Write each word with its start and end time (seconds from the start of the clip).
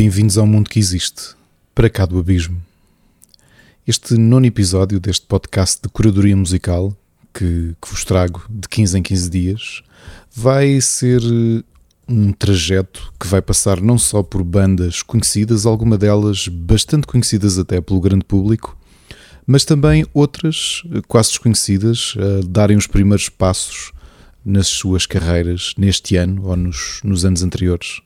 Bem-vindos 0.00 0.38
ao 0.38 0.46
mundo 0.46 0.70
que 0.70 0.78
existe, 0.78 1.34
para 1.74 1.90
cá 1.90 2.06
do 2.06 2.20
abismo. 2.20 2.62
Este 3.84 4.14
nono 4.14 4.46
episódio 4.46 5.00
deste 5.00 5.26
podcast 5.26 5.80
de 5.82 5.88
curadoria 5.88 6.36
musical, 6.36 6.96
que, 7.34 7.74
que 7.82 7.90
vos 7.90 8.04
trago 8.04 8.44
de 8.48 8.68
15 8.68 8.96
em 8.96 9.02
15 9.02 9.28
dias, 9.28 9.82
vai 10.32 10.80
ser 10.80 11.20
eh, 11.20 11.64
um 12.08 12.30
trajeto 12.30 13.12
que 13.18 13.26
vai 13.26 13.42
passar 13.42 13.80
não 13.80 13.98
só 13.98 14.22
por 14.22 14.44
bandas 14.44 15.02
conhecidas, 15.02 15.66
alguma 15.66 15.98
delas 15.98 16.46
bastante 16.46 17.04
conhecidas 17.04 17.58
até 17.58 17.80
pelo 17.80 18.00
grande 18.00 18.24
público, 18.24 18.78
mas 19.44 19.64
também 19.64 20.06
outras 20.14 20.84
eh, 20.92 21.00
quase 21.08 21.30
desconhecidas 21.30 22.14
a 22.16 22.46
darem 22.46 22.76
os 22.76 22.86
primeiros 22.86 23.28
passos 23.28 23.90
nas 24.44 24.68
suas 24.68 25.06
carreiras 25.06 25.74
neste 25.76 26.14
ano 26.14 26.46
ou 26.46 26.56
nos, 26.56 27.00
nos 27.02 27.24
anos 27.24 27.42
anteriores. 27.42 28.00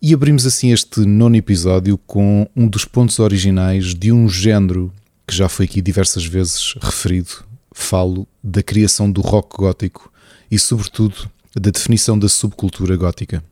E 0.00 0.12
abrimos 0.12 0.46
assim 0.46 0.72
este 0.72 1.00
nono 1.00 1.36
episódio 1.36 1.96
com 1.96 2.48
um 2.54 2.68
dos 2.68 2.84
pontos 2.84 3.18
originais 3.18 3.94
de 3.94 4.12
um 4.12 4.28
género 4.28 4.92
que 5.26 5.34
já 5.34 5.48
foi 5.48 5.64
aqui 5.64 5.80
diversas 5.80 6.24
vezes 6.24 6.74
referido. 6.80 7.44
Falo 7.72 8.28
da 8.42 8.62
criação 8.62 9.10
do 9.10 9.20
rock 9.20 9.56
gótico 9.56 10.12
e, 10.50 10.58
sobretudo, 10.58 11.30
da 11.54 11.70
definição 11.70 12.18
da 12.18 12.28
subcultura 12.28 12.96
gótica. 12.96 13.42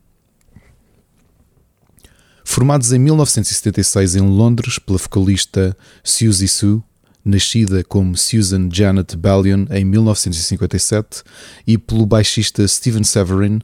Formados 2.43 2.93
em 2.93 2.99
1976 2.99 4.15
em 4.15 4.21
Londres 4.21 4.77
pela 4.77 4.99
vocalista 4.99 5.75
Suzy 6.03 6.47
Sue, 6.47 6.81
nascida 7.23 7.83
como 7.83 8.15
Susan 8.15 8.69
Janet 8.71 9.17
Ballion 9.17 9.65
em 9.71 9.83
1957, 9.83 11.23
e 11.65 11.75
pelo 11.75 12.05
baixista 12.05 12.67
Steven 12.67 13.03
Severin, 13.03 13.61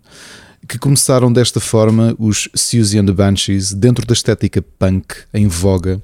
que 0.68 0.78
começaram 0.78 1.32
desta 1.32 1.60
forma 1.60 2.16
os 2.18 2.48
Suzy 2.54 2.98
and 2.98 3.06
the 3.06 3.14
Banshees 3.14 3.74
dentro 3.74 4.06
da 4.06 4.14
estética 4.14 4.62
punk 4.62 5.16
em 5.34 5.48
voga 5.48 6.02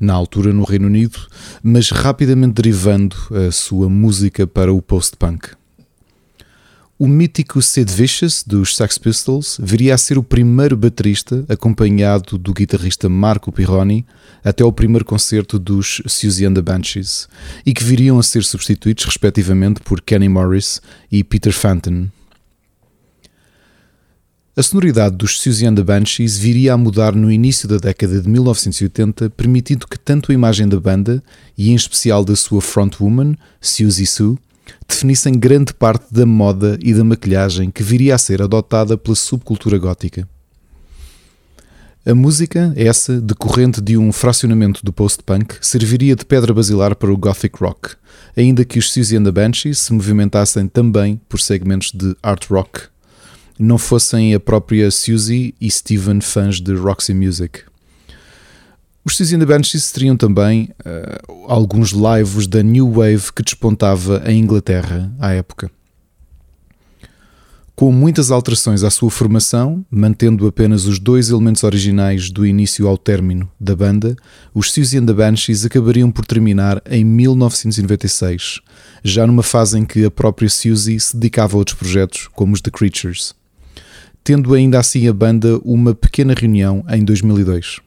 na 0.00 0.14
altura 0.14 0.52
no 0.52 0.64
Reino 0.64 0.86
Unido, 0.86 1.18
mas 1.62 1.90
rapidamente 1.90 2.54
derivando 2.54 3.16
a 3.48 3.52
sua 3.52 3.88
música 3.88 4.46
para 4.46 4.72
o 4.72 4.80
post-punk. 4.80 5.50
O 6.98 7.08
mítico 7.08 7.62
Sid 7.62 7.90
Vicious 7.90 8.44
dos 8.46 8.76
Sex 8.76 8.98
Pistols 8.98 9.58
viria 9.62 9.94
a 9.94 9.98
ser 9.98 10.18
o 10.18 10.22
primeiro 10.22 10.76
baterista 10.76 11.46
acompanhado 11.48 12.36
do 12.36 12.52
guitarrista 12.52 13.08
Marco 13.08 13.50
Pirroni 13.50 14.04
até 14.44 14.62
ao 14.62 14.70
primeiro 14.70 15.04
concerto 15.04 15.58
dos 15.58 16.02
Suzy 16.06 16.44
and 16.44 16.52
the 16.52 16.60
Banshees 16.60 17.26
e 17.64 17.72
que 17.72 17.82
viriam 17.82 18.18
a 18.18 18.22
ser 18.22 18.44
substituídos 18.44 19.04
respectivamente 19.04 19.80
por 19.80 20.02
Kenny 20.02 20.28
Morris 20.28 20.82
e 21.10 21.24
Peter 21.24 21.54
Fanton. 21.54 22.08
A 24.56 24.64
sonoridade 24.64 25.14
dos 25.14 25.40
Suzy 25.40 25.64
and 25.64 25.76
the 25.76 25.84
Banshees 25.84 26.36
viria 26.36 26.74
a 26.74 26.76
mudar 26.76 27.14
no 27.14 27.30
início 27.30 27.68
da 27.68 27.76
década 27.76 28.20
de 28.20 28.28
1980, 28.28 29.30
permitindo 29.30 29.86
que 29.86 29.96
tanto 29.96 30.32
a 30.32 30.34
imagem 30.34 30.68
da 30.68 30.78
banda, 30.80 31.22
e 31.56 31.70
em 31.70 31.74
especial 31.76 32.24
da 32.24 32.34
sua 32.34 32.60
frontwoman, 32.60 33.36
Suzy 33.60 34.04
Sue, 34.06 34.36
definissem 34.88 35.38
grande 35.38 35.72
parte 35.72 36.06
da 36.12 36.26
moda 36.26 36.76
e 36.82 36.92
da 36.92 37.04
maquilhagem 37.04 37.70
que 37.70 37.84
viria 37.84 38.16
a 38.16 38.18
ser 38.18 38.42
adotada 38.42 38.98
pela 38.98 39.14
subcultura 39.14 39.78
gótica. 39.78 40.28
A 42.04 42.14
música, 42.14 42.72
essa 42.76 43.20
decorrente 43.20 43.80
de 43.80 43.96
um 43.96 44.10
fracionamento 44.10 44.84
do 44.84 44.92
post-punk, 44.92 45.58
serviria 45.60 46.16
de 46.16 46.24
pedra 46.24 46.52
basilar 46.52 46.96
para 46.96 47.12
o 47.12 47.16
gothic 47.16 47.62
rock, 47.62 47.90
ainda 48.36 48.64
que 48.64 48.80
os 48.80 48.92
Suzy 48.92 49.16
and 49.16 49.24
the 49.24 49.30
Banshees 49.30 49.78
se 49.78 49.92
movimentassem 49.92 50.66
também 50.66 51.20
por 51.28 51.38
segmentos 51.38 51.92
de 51.92 52.16
art 52.20 52.46
rock, 52.50 52.88
não 53.60 53.78
fossem 53.78 54.34
a 54.34 54.40
própria 54.40 54.90
Suzy 54.90 55.54
e 55.60 55.70
Steven 55.70 56.20
fãs 56.20 56.60
de 56.60 56.74
Roxy 56.74 57.12
Music. 57.12 57.60
Os 59.04 59.16
Suzy 59.16 59.36
and 59.36 59.40
the 59.40 59.46
Banshees 59.46 59.92
teriam 59.92 60.16
também 60.16 60.70
uh, 60.80 61.46
alguns 61.46 61.90
lives 61.90 62.46
da 62.46 62.62
New 62.62 62.90
Wave 62.90 63.32
que 63.34 63.42
despontava 63.42 64.22
em 64.26 64.40
Inglaterra 64.40 65.12
à 65.18 65.32
época. 65.32 65.70
Com 67.74 67.90
muitas 67.90 68.30
alterações 68.30 68.82
à 68.82 68.90
sua 68.90 69.10
formação, 69.10 69.84
mantendo 69.90 70.46
apenas 70.46 70.84
os 70.84 70.98
dois 70.98 71.30
elementos 71.30 71.64
originais 71.64 72.30
do 72.30 72.44
início 72.44 72.86
ao 72.86 72.98
término 72.98 73.50
da 73.58 73.74
banda, 73.74 74.14
os 74.52 74.70
Suzy 74.70 74.98
and 74.98 75.06
the 75.06 75.14
Banshees 75.14 75.64
acabariam 75.64 76.12
por 76.12 76.26
terminar 76.26 76.82
em 76.84 77.02
1996, 77.02 78.60
já 79.02 79.26
numa 79.26 79.42
fase 79.42 79.78
em 79.78 79.86
que 79.86 80.04
a 80.04 80.10
própria 80.10 80.50
Suzy 80.50 81.00
se 81.00 81.16
dedicava 81.16 81.56
a 81.56 81.58
outros 81.58 81.78
projetos, 81.78 82.28
como 82.34 82.52
os 82.52 82.60
The 82.60 82.70
Creatures, 82.70 83.34
tendo 84.22 84.54
ainda 84.54 84.78
assim 84.78 85.08
a 85.08 85.12
banda 85.12 85.58
uma 85.64 85.94
pequena 85.94 86.34
reunião 86.34 86.84
em 86.88 87.04
2002. 87.04 87.80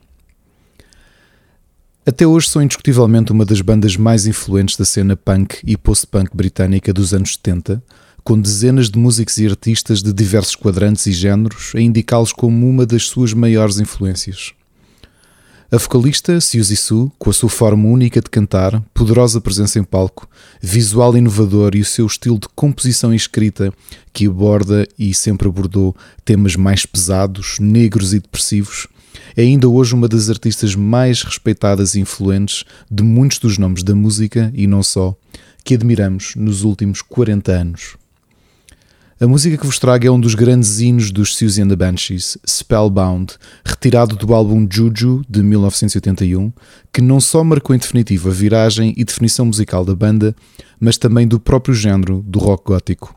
Até 2.06 2.26
hoje 2.26 2.48
são 2.48 2.62
indiscutivelmente 2.62 3.32
uma 3.32 3.46
das 3.46 3.62
bandas 3.62 3.96
mais 3.96 4.26
influentes 4.26 4.76
da 4.76 4.84
cena 4.84 5.16
punk 5.16 5.58
e 5.64 5.76
post-punk 5.76 6.36
britânica 6.36 6.92
dos 6.92 7.14
anos 7.14 7.32
70, 7.34 7.82
com 8.22 8.38
dezenas 8.38 8.90
de 8.90 8.98
músicos 8.98 9.38
e 9.38 9.46
artistas 9.46 10.02
de 10.02 10.12
diversos 10.12 10.54
quadrantes 10.54 11.06
e 11.06 11.12
géneros 11.12 11.72
a 11.74 11.80
indicá-los 11.80 12.32
como 12.32 12.68
uma 12.68 12.84
das 12.84 13.04
suas 13.04 13.32
maiores 13.32 13.78
influências. 13.78 14.52
A 15.74 15.76
vocalista 15.76 16.40
Suzy 16.40 16.76
Sue, 16.76 17.10
com 17.18 17.30
a 17.30 17.32
sua 17.32 17.48
forma 17.48 17.88
única 17.88 18.20
de 18.20 18.30
cantar, 18.30 18.80
poderosa 18.94 19.40
presença 19.40 19.76
em 19.76 19.82
palco, 19.82 20.28
visual 20.62 21.16
inovador 21.16 21.74
e 21.74 21.80
o 21.80 21.84
seu 21.84 22.06
estilo 22.06 22.38
de 22.38 22.46
composição 22.54 23.12
e 23.12 23.16
escrita 23.16 23.74
que 24.12 24.28
aborda 24.28 24.86
e 24.96 25.12
sempre 25.12 25.48
abordou 25.48 25.92
temas 26.24 26.54
mais 26.54 26.86
pesados, 26.86 27.58
negros 27.58 28.14
e 28.14 28.20
depressivos, 28.20 28.86
é 29.36 29.42
ainda 29.42 29.68
hoje 29.68 29.96
uma 29.96 30.06
das 30.06 30.30
artistas 30.30 30.76
mais 30.76 31.24
respeitadas 31.24 31.96
e 31.96 32.00
influentes 32.00 32.62
de 32.88 33.02
muitos 33.02 33.40
dos 33.40 33.58
nomes 33.58 33.82
da 33.82 33.96
música 33.96 34.52
e 34.54 34.68
não 34.68 34.80
só, 34.80 35.12
que 35.64 35.74
admiramos 35.74 36.36
nos 36.36 36.62
últimos 36.62 37.02
40 37.02 37.50
anos. 37.50 37.96
A 39.20 39.28
música 39.28 39.56
que 39.56 39.64
vos 39.64 39.78
trago 39.78 40.04
é 40.04 40.10
um 40.10 40.18
dos 40.18 40.34
grandes 40.34 40.80
hinos 40.80 41.12
dos 41.12 41.36
Suzy 41.36 41.62
and 41.62 41.68
the 41.68 41.76
Banshees, 41.76 42.36
Spellbound, 42.44 43.34
retirado 43.64 44.16
do 44.16 44.34
álbum 44.34 44.66
Juju 44.68 45.22
de 45.28 45.40
1981, 45.40 46.52
que 46.92 47.00
não 47.00 47.20
só 47.20 47.44
marcou 47.44 47.76
em 47.76 47.78
definitivo 47.78 48.28
a 48.28 48.32
viragem 48.32 48.92
e 48.96 49.04
definição 49.04 49.46
musical 49.46 49.84
da 49.84 49.94
banda, 49.94 50.34
mas 50.80 50.98
também 50.98 51.28
do 51.28 51.38
próprio 51.38 51.74
género 51.74 52.24
do 52.26 52.40
rock 52.40 52.64
gótico. 52.66 53.14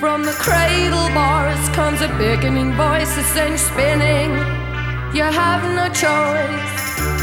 From 0.00 0.22
the 0.22 0.30
cradle 0.30 1.08
bars 1.12 1.68
comes 1.70 2.00
a 2.00 2.08
beckoning 2.18 2.72
voice, 2.74 3.18
a 3.18 3.22
sends 3.34 3.62
spinning. 3.62 4.30
You 5.12 5.24
have 5.24 5.64
no 5.74 5.88
choice. 5.92 7.17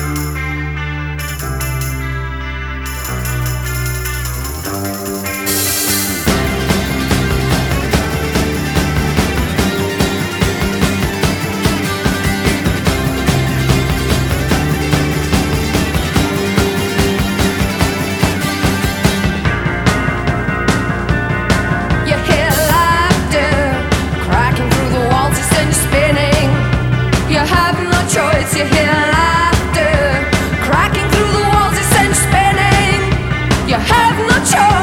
have 33.78 34.18
no 34.28 34.46
choice. 34.46 34.75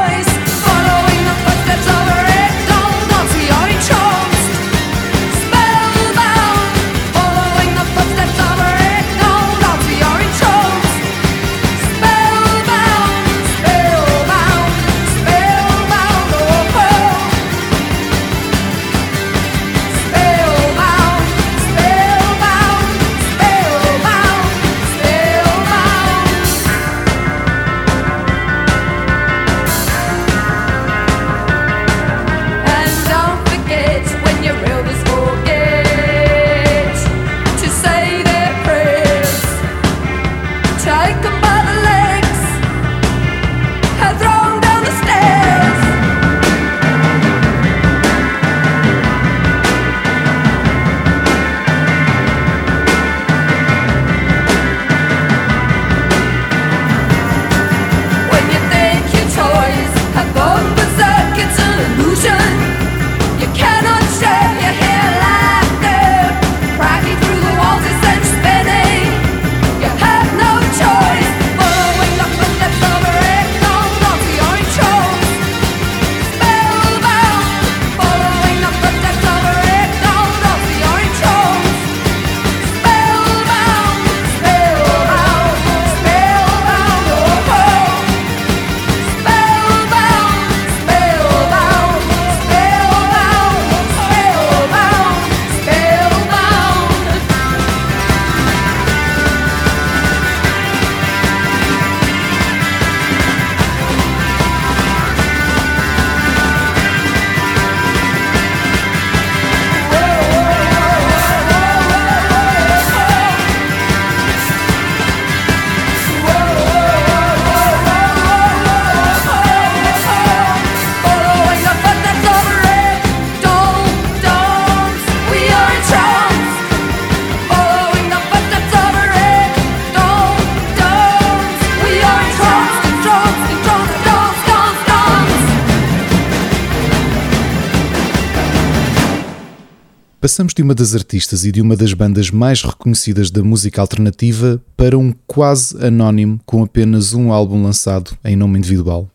Passamos 140.23 140.55
de 140.55 140.63
uma 140.63 140.73
das 140.73 140.95
artistas 140.95 141.45
e 141.45 141.51
de 141.51 141.61
uma 141.61 141.75
das 141.75 141.93
bandas 141.95 142.31
mais 142.31 142.63
reconhecidas 142.63 143.29
da 143.29 143.43
música 143.43 143.81
alternativa 143.81 144.63
para 144.77 144.97
um 144.97 145.13
quase 145.27 145.85
anónimo 145.85 146.41
com 146.47 146.63
apenas 146.63 147.13
um 147.13 147.33
álbum 147.33 147.61
lançado 147.61 148.17
em 148.25 148.37
nome 148.37 148.57
individual. 148.57 149.11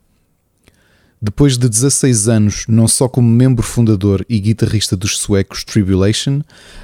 Depois 1.22 1.58
de 1.58 1.70
16 1.70 2.28
anos, 2.28 2.66
não 2.68 2.90
só 2.90 3.08
como 3.08 3.26
membro 3.26 3.64
fundador 3.64 4.26
e 4.28 4.38
guitarrista 4.38 4.98
dos 4.98 5.18
suecos 5.18 5.64
Tribulation, 5.64 6.42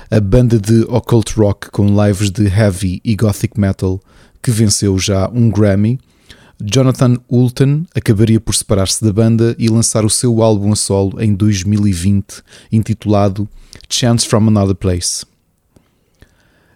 a 0.10 0.22
banda 0.22 0.58
de 0.58 0.84
occult 0.84 1.34
rock 1.34 1.70
com 1.70 1.88
lives 2.02 2.32
de 2.32 2.48
heavy 2.48 3.02
e 3.04 3.18
gothic 3.18 3.60
metal 3.60 4.00
que 4.42 4.52
venceu 4.52 4.98
já 4.98 5.30
um 5.32 5.50
Grammy, 5.50 6.00
Jonathan 6.62 7.18
Ulton 7.30 7.86
acabaria 7.96 8.40
por 8.40 8.56
separar-se 8.56 9.04
da 9.04 9.12
banda 9.12 9.56
e 9.58 9.68
lançar 9.68 10.06
o 10.06 10.10
seu 10.10 10.42
álbum 10.42 10.72
a 10.72 10.76
solo 10.76 11.22
em 11.22 11.34
2020, 11.34 12.44
intitulado 12.72 13.48
Chance 13.90 14.28
from 14.28 14.48
Another 14.48 14.76
Place. 14.76 15.26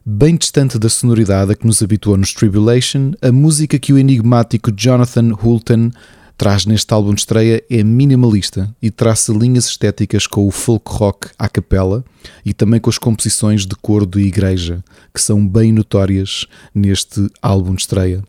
Bem 0.05 0.37
distante 0.37 0.79
da 0.79 0.89
sonoridade 0.89 1.51
a 1.51 1.55
que 1.55 1.65
nos 1.65 1.81
habituou 1.81 2.17
nos 2.17 2.33
Tribulation, 2.33 3.11
a 3.21 3.31
música 3.31 3.77
que 3.77 3.91
o 3.91 3.97
enigmático 3.97 4.71
Jonathan 4.71 5.33
Hulton 5.33 5.91
traz 6.37 6.65
neste 6.65 6.93
álbum 6.93 7.13
de 7.13 7.21
estreia 7.21 7.63
é 7.69 7.83
minimalista 7.83 8.73
e 8.81 8.91
traça 8.91 9.33
linhas 9.33 9.65
estéticas 9.65 10.27
com 10.27 10.47
o 10.47 10.51
folk 10.51 10.89
rock 10.89 11.29
à 11.37 11.49
capela 11.49 12.05
e 12.45 12.53
também 12.53 12.79
com 12.79 12.89
as 12.89 12.97
composições 12.97 13.65
de 13.65 13.75
coro 13.75 14.05
de 14.05 14.19
igreja, 14.19 14.83
que 15.13 15.21
são 15.21 15.45
bem 15.45 15.73
notórias 15.73 16.45
neste 16.73 17.27
álbum 17.41 17.73
de 17.75 17.81
estreia. 17.81 18.23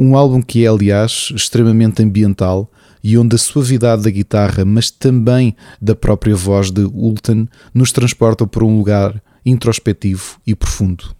Um 0.00 0.16
álbum 0.16 0.40
que 0.40 0.64
é, 0.64 0.68
aliás, 0.68 1.32
extremamente 1.34 2.00
ambiental 2.00 2.70
e 3.02 3.18
onde 3.18 3.34
a 3.34 3.38
suavidade 3.38 4.04
da 4.04 4.10
guitarra, 4.10 4.64
mas 4.64 4.92
também 4.92 5.56
da 5.82 5.96
própria 5.96 6.36
voz 6.36 6.70
de 6.70 6.82
Ulton, 6.82 7.48
nos 7.74 7.90
transporta 7.90 8.46
para 8.46 8.64
um 8.64 8.78
lugar 8.78 9.20
introspectivo 9.44 10.38
e 10.46 10.54
profundo. 10.54 11.16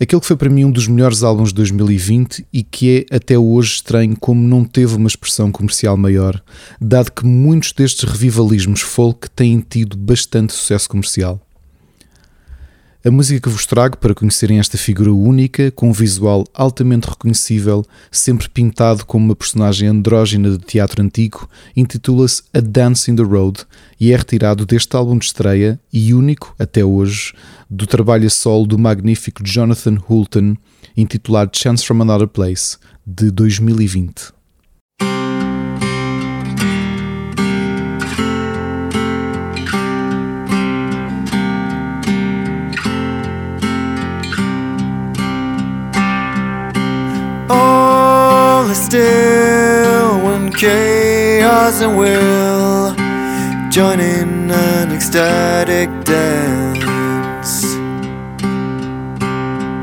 Aquele 0.00 0.20
que 0.20 0.26
foi 0.26 0.36
para 0.36 0.50
mim 0.50 0.64
um 0.64 0.70
dos 0.70 0.86
melhores 0.86 1.22
álbuns 1.22 1.48
de 1.48 1.56
2020 1.56 2.46
e 2.52 2.62
que 2.62 3.06
é 3.10 3.16
até 3.16 3.38
hoje 3.38 3.74
estranho 3.74 4.16
como 4.18 4.40
não 4.40 4.64
teve 4.64 4.96
uma 4.96 5.08
expressão 5.08 5.50
comercial 5.52 5.96
maior, 5.96 6.42
dado 6.80 7.12
que 7.12 7.24
muitos 7.24 7.72
destes 7.72 8.08
revivalismos 8.08 8.80
folk 8.80 9.28
têm 9.30 9.60
tido 9.60 9.96
bastante 9.96 10.52
sucesso 10.52 10.88
comercial. 10.88 11.40
A 13.04 13.12
música 13.12 13.42
que 13.42 13.48
vos 13.48 13.64
trago 13.64 13.96
para 13.96 14.12
conhecerem 14.12 14.58
esta 14.58 14.76
figura 14.76 15.12
única, 15.12 15.70
com 15.70 15.88
um 15.88 15.92
visual 15.92 16.44
altamente 16.52 17.08
reconhecível, 17.08 17.84
sempre 18.10 18.48
pintado 18.48 19.06
como 19.06 19.24
uma 19.24 19.36
personagem 19.36 19.88
andrógena 19.88 20.50
de 20.50 20.58
teatro 20.58 21.00
antigo, 21.00 21.48
intitula-se 21.76 22.42
A 22.52 22.58
Dance 22.58 23.08
in 23.08 23.14
the 23.14 23.22
Road 23.22 23.64
e 24.00 24.12
é 24.12 24.16
retirado 24.16 24.66
deste 24.66 24.96
álbum 24.96 25.16
de 25.16 25.26
estreia 25.26 25.78
e 25.92 26.12
único, 26.12 26.52
até 26.58 26.84
hoje, 26.84 27.32
do 27.70 27.86
trabalho 27.86 28.26
a 28.26 28.30
solo 28.30 28.66
do 28.66 28.76
magnífico 28.76 29.44
Jonathan 29.44 29.96
Hulton, 30.08 30.56
intitulado 30.96 31.56
Chance 31.56 31.86
from 31.86 32.02
Another 32.02 32.26
Place, 32.26 32.78
de 33.06 33.30
2020. 33.30 34.37
Still 48.74 50.18
when 50.24 50.50
chaos 50.52 51.80
and 51.82 51.96
will 51.96 52.94
join 53.70 54.00
in 54.00 54.50
an 54.50 54.90
ecstatic 54.92 55.88
dance. 56.04 57.64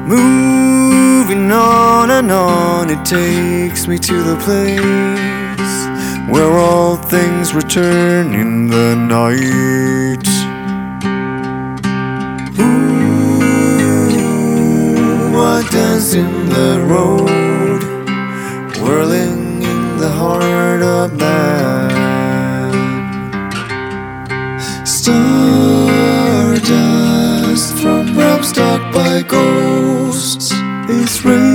Moving 0.07 1.51
on 1.51 2.09
and 2.09 2.31
on, 2.31 2.89
it 2.89 3.05
takes 3.05 3.87
me 3.87 3.99
to 3.99 4.23
the 4.23 4.37
place 4.37 4.81
where 6.29 6.57
all 6.57 6.95
things 6.95 7.53
return 7.53 8.33
in 8.33 8.67
the 8.67 8.95
night. 8.95 10.27
Ooh, 12.59 14.17
what 15.31 15.71
does 15.71 16.15
in 16.15 16.49
the 16.49 16.79
road? 16.89 17.44
Whirling 18.85 19.63
in 19.63 19.97
the 19.97 20.09
heart 20.09 20.81
of 20.83 21.11
man. 21.17 21.91
Stardust 24.85 25.25
from 27.81 28.15
realms 28.17 28.49
stuck 28.49 28.81
by 28.93 29.23
ghosts 29.23 30.51
is 30.87 31.25
raining 31.25 31.54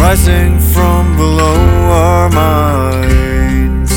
rising 0.00 0.58
from 0.58 1.14
below 1.16 1.60
our 1.92 2.30
minds. 2.30 3.92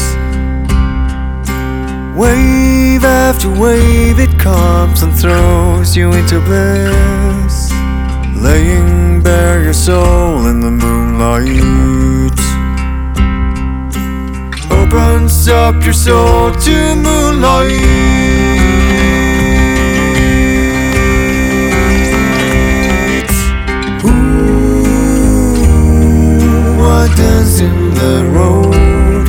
Wave 2.20 3.06
after 3.06 3.50
wave, 3.50 4.20
it 4.20 4.38
comes 4.38 5.02
and 5.02 5.14
throws 5.18 5.96
you 5.96 6.12
into 6.12 6.42
bliss, 6.42 7.72
laying 8.36 9.22
bare 9.24 9.64
your 9.64 9.74
soul 9.74 10.48
in 10.48 10.60
the 10.60 10.72
moonlight. 10.72 11.62
Oh, 14.70 14.84
Opens 14.84 15.48
up 15.48 15.84
your 15.84 15.94
soul 15.94 16.52
to 16.52 16.96
moonlight. 16.96 18.43
Dance 27.16 27.60
in 27.60 27.94
the 27.94 28.26
road, 28.38 29.28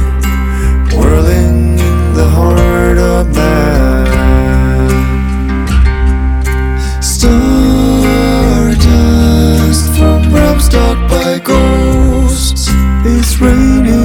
whirling 0.94 1.78
in 1.78 2.14
the 2.14 2.28
heart 2.28 2.98
of 2.98 3.26
man. 3.34 4.06
Stardust 7.02 7.44
from 9.96 10.20
realms 10.32 10.64
stuck 10.64 10.98
by 11.08 11.38
ghosts 11.38 12.68
is 13.04 13.40
raining 13.40 14.03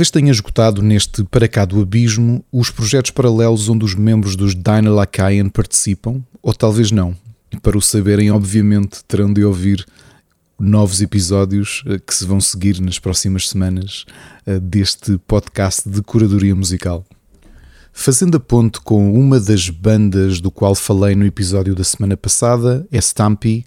Talvez 0.00 0.10
tenha 0.10 0.30
esgotado 0.30 0.80
neste 0.80 1.22
Para 1.24 1.46
Cá 1.46 1.66
do 1.66 1.78
Abismo 1.78 2.42
os 2.50 2.70
projetos 2.70 3.10
paralelos 3.10 3.68
onde 3.68 3.84
os 3.84 3.94
membros 3.94 4.34
dos 4.34 4.54
Dinah 4.54 4.90
Lacayan 4.90 5.50
participam, 5.50 6.24
ou 6.42 6.54
talvez 6.54 6.90
não. 6.90 7.14
E 7.52 7.60
para 7.60 7.76
o 7.76 7.82
saberem, 7.82 8.30
obviamente, 8.30 9.04
terão 9.06 9.30
de 9.30 9.44
ouvir 9.44 9.84
novos 10.58 11.02
episódios 11.02 11.84
eh, 11.86 11.98
que 11.98 12.14
se 12.14 12.24
vão 12.24 12.40
seguir 12.40 12.80
nas 12.80 12.98
próximas 12.98 13.46
semanas 13.50 14.06
eh, 14.46 14.58
deste 14.58 15.18
podcast 15.26 15.86
de 15.86 16.00
curadoria 16.00 16.56
musical. 16.56 17.04
Fazendo 17.92 18.38
a 18.38 18.40
ponte 18.40 18.80
com 18.80 19.12
uma 19.12 19.38
das 19.38 19.68
bandas 19.68 20.40
do 20.40 20.50
qual 20.50 20.74
falei 20.74 21.14
no 21.14 21.26
episódio 21.26 21.74
da 21.74 21.84
semana 21.84 22.16
passada, 22.16 22.86
é 22.90 22.96
Stampy, 22.96 23.66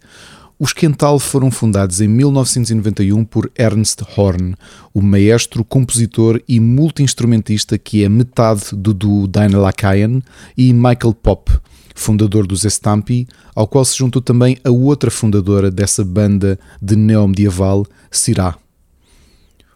os 0.64 0.72
Quental 0.72 1.20
foram 1.20 1.52
fundados 1.52 2.00
em 2.00 2.08
1991 2.08 3.26
por 3.26 3.52
Ernst 3.54 4.02
Horn, 4.16 4.56
o 4.94 5.02
maestro, 5.02 5.62
compositor 5.62 6.42
e 6.48 6.58
multi-instrumentista 6.58 7.78
que 7.78 8.02
é 8.02 8.08
metade 8.08 8.68
do 8.72 8.94
duo 8.94 9.28
Dinah 9.28 9.58
Lacayan, 9.58 10.22
e 10.58 10.72
Michael 10.72 11.16
Pop, 11.22 11.52
fundador 11.94 12.48
dos 12.48 12.64
Stampy, 12.64 13.28
ao 13.54 13.68
qual 13.68 13.84
se 13.84 13.98
juntou 13.98 14.22
também 14.22 14.58
a 14.64 14.72
outra 14.72 15.12
fundadora 15.12 15.70
dessa 15.70 16.02
banda 16.02 16.58
de 16.82 16.96
neo-medieval, 16.96 17.86
Sirá. 18.10 18.56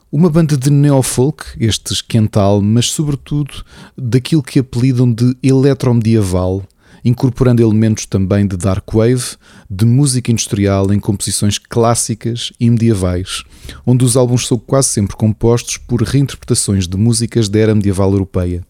Uma 0.10 0.30
banda 0.30 0.56
de 0.56 0.70
neofolk, 0.70 1.44
estes 1.60 2.02
Quental, 2.02 2.62
mas 2.62 2.90
sobretudo 2.92 3.54
daquilo 3.98 4.42
que 4.42 4.60
apelidam 4.60 5.12
de 5.12 5.36
eletromedieval, 5.44 6.64
incorporando 7.08 7.62
elementos 7.62 8.06
também 8.06 8.46
de 8.46 8.58
dark 8.58 8.94
wave, 8.94 9.38
de 9.70 9.86
música 9.86 10.32
industrial 10.32 10.92
em 10.92 11.00
composições 11.00 11.58
clássicas 11.58 12.52
e 12.60 12.70
medievais, 12.70 13.44
onde 13.86 14.04
os 14.04 14.18
álbuns 14.18 14.46
são 14.46 14.58
quase 14.58 14.90
sempre 14.90 15.16
compostos 15.16 15.78
por 15.78 16.02
reinterpretações 16.02 16.88
de 16.88 16.98
músicas 16.98 17.48
da 17.48 17.60
era 17.60 17.74
medieval 17.74 18.12
europeia. 18.12 18.66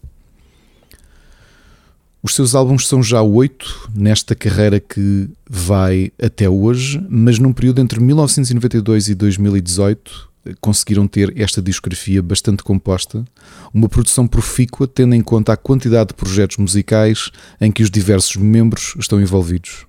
Os 2.22 2.34
seus 2.34 2.54
álbuns 2.54 2.86
são 2.86 3.02
já 3.02 3.22
oito 3.22 3.90
nesta 3.94 4.34
carreira 4.34 4.80
que 4.80 5.28
vai 5.48 6.12
até 6.20 6.48
hoje, 6.48 7.04
mas 7.08 7.38
num 7.38 7.52
período 7.52 7.80
entre 7.80 8.00
1992 8.00 9.08
e 9.08 9.14
2018 9.14 10.27
conseguiram 10.60 11.06
ter 11.06 11.32
esta 11.40 11.60
discografia 11.60 12.22
bastante 12.22 12.62
composta, 12.62 13.24
uma 13.72 13.88
produção 13.88 14.26
profícua 14.26 14.86
tendo 14.86 15.14
em 15.14 15.20
conta 15.20 15.52
a 15.52 15.56
quantidade 15.56 16.08
de 16.08 16.14
projetos 16.14 16.56
musicais 16.56 17.30
em 17.60 17.70
que 17.70 17.82
os 17.82 17.90
diversos 17.90 18.36
membros 18.36 18.94
estão 18.98 19.20
envolvidos. 19.20 19.86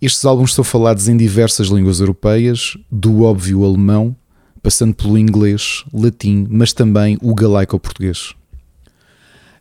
Estes 0.00 0.24
álbuns 0.24 0.54
são 0.54 0.62
falados 0.62 1.08
em 1.08 1.16
diversas 1.16 1.68
línguas 1.68 1.98
europeias, 1.98 2.76
do 2.90 3.22
óbvio 3.22 3.64
alemão, 3.64 4.14
passando 4.62 4.94
pelo 4.94 5.18
inglês, 5.18 5.84
latim, 5.92 6.46
mas 6.48 6.72
também 6.72 7.18
o 7.20 7.34
galaico-português. 7.34 8.34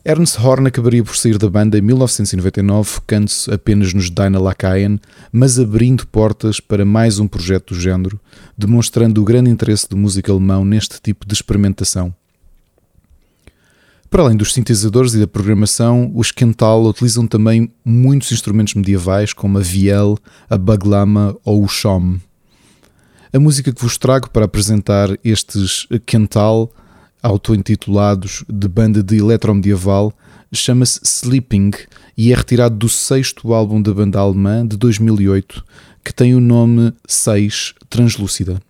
Ernst 0.09 0.39
Horn 0.39 0.69
acabaria 0.69 1.03
por 1.03 1.17
sair 1.17 1.37
da 1.37 1.49
banda 1.49 1.77
em 1.77 1.81
1999, 1.81 2.89
focando-se 2.89 3.53
apenas 3.53 3.93
nos 3.93 4.09
Dinah 4.09 4.39
Lacayan, 4.39 4.97
mas 5.33 5.59
abrindo 5.59 6.07
portas 6.07 6.61
para 6.61 6.85
mais 6.85 7.19
um 7.19 7.27
projeto 7.27 7.73
do 7.73 7.79
género, 7.81 8.17
demonstrando 8.57 9.21
o 9.21 9.25
grande 9.25 9.49
interesse 9.49 9.85
do 9.89 9.97
músico 9.97 10.31
alemão 10.31 10.63
neste 10.63 11.01
tipo 11.01 11.27
de 11.27 11.33
experimentação. 11.33 12.15
Para 14.09 14.23
além 14.23 14.37
dos 14.37 14.53
sintetizadores 14.53 15.13
e 15.13 15.19
da 15.19 15.27
programação, 15.27 16.09
os 16.15 16.31
Quental 16.31 16.85
utilizam 16.85 17.27
também 17.27 17.69
muitos 17.83 18.31
instrumentos 18.31 18.75
medievais, 18.75 19.33
como 19.33 19.57
a 19.57 19.61
viel, 19.61 20.17
a 20.49 20.57
baglama 20.57 21.35
ou 21.43 21.65
o 21.65 21.67
shom. 21.67 22.15
A 23.33 23.39
música 23.41 23.73
que 23.73 23.81
vos 23.81 23.97
trago 23.97 24.29
para 24.29 24.45
apresentar 24.45 25.09
estes 25.21 25.85
Quental 26.05 26.71
auto-intitulados 27.21 28.43
de 28.47 28.67
banda 28.67 29.03
de 29.03 29.17
eletromedieval, 29.17 30.13
chama-se 30.53 30.99
Sleeping 31.03 31.71
e 32.17 32.31
é 32.31 32.35
retirado 32.35 32.75
do 32.75 32.89
sexto 32.89 33.53
álbum 33.53 33.81
da 33.81 33.93
banda 33.93 34.19
alemã 34.19 34.65
de 34.65 34.77
2008, 34.77 35.63
que 36.03 36.13
tem 36.13 36.33
o 36.35 36.39
nome 36.39 36.93
6 37.07 37.75
Translúcida. 37.89 38.61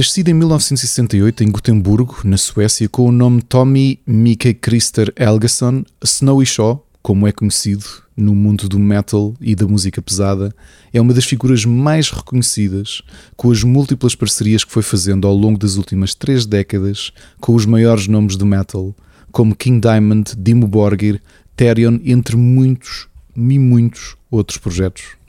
Nascido 0.00 0.30
em 0.30 0.32
1968 0.32 1.44
em 1.44 1.50
Gotemburgo, 1.50 2.20
na 2.24 2.38
Suécia, 2.38 2.88
com 2.88 3.06
o 3.06 3.12
nome 3.12 3.42
Tommy 3.42 4.00
Mikke 4.06 4.54
Christer 4.54 5.12
Helgason, 5.14 5.84
Snowy 6.02 6.46
Shaw, 6.46 6.86
como 7.02 7.28
é 7.28 7.32
conhecido 7.32 7.84
no 8.16 8.34
mundo 8.34 8.66
do 8.66 8.78
metal 8.78 9.34
e 9.38 9.54
da 9.54 9.66
música 9.66 10.00
pesada, 10.00 10.54
é 10.90 10.98
uma 11.02 11.12
das 11.12 11.26
figuras 11.26 11.66
mais 11.66 12.08
reconhecidas 12.08 13.02
com 13.36 13.50
as 13.50 13.62
múltiplas 13.62 14.14
parcerias 14.14 14.64
que 14.64 14.72
foi 14.72 14.82
fazendo 14.82 15.28
ao 15.28 15.34
longo 15.34 15.58
das 15.58 15.76
últimas 15.76 16.14
três 16.14 16.46
décadas 16.46 17.12
com 17.38 17.54
os 17.54 17.66
maiores 17.66 18.08
nomes 18.08 18.36
do 18.36 18.46
metal, 18.46 18.96
como 19.30 19.54
King 19.54 19.80
Diamond, 19.80 20.34
Dimmu 20.34 20.66
Borgir, 20.66 21.20
Therion, 21.54 21.98
entre 22.06 22.38
muitos 22.38 23.06
e 23.36 23.58
muitos 23.58 24.16
outros 24.30 24.56
projetos. 24.56 25.19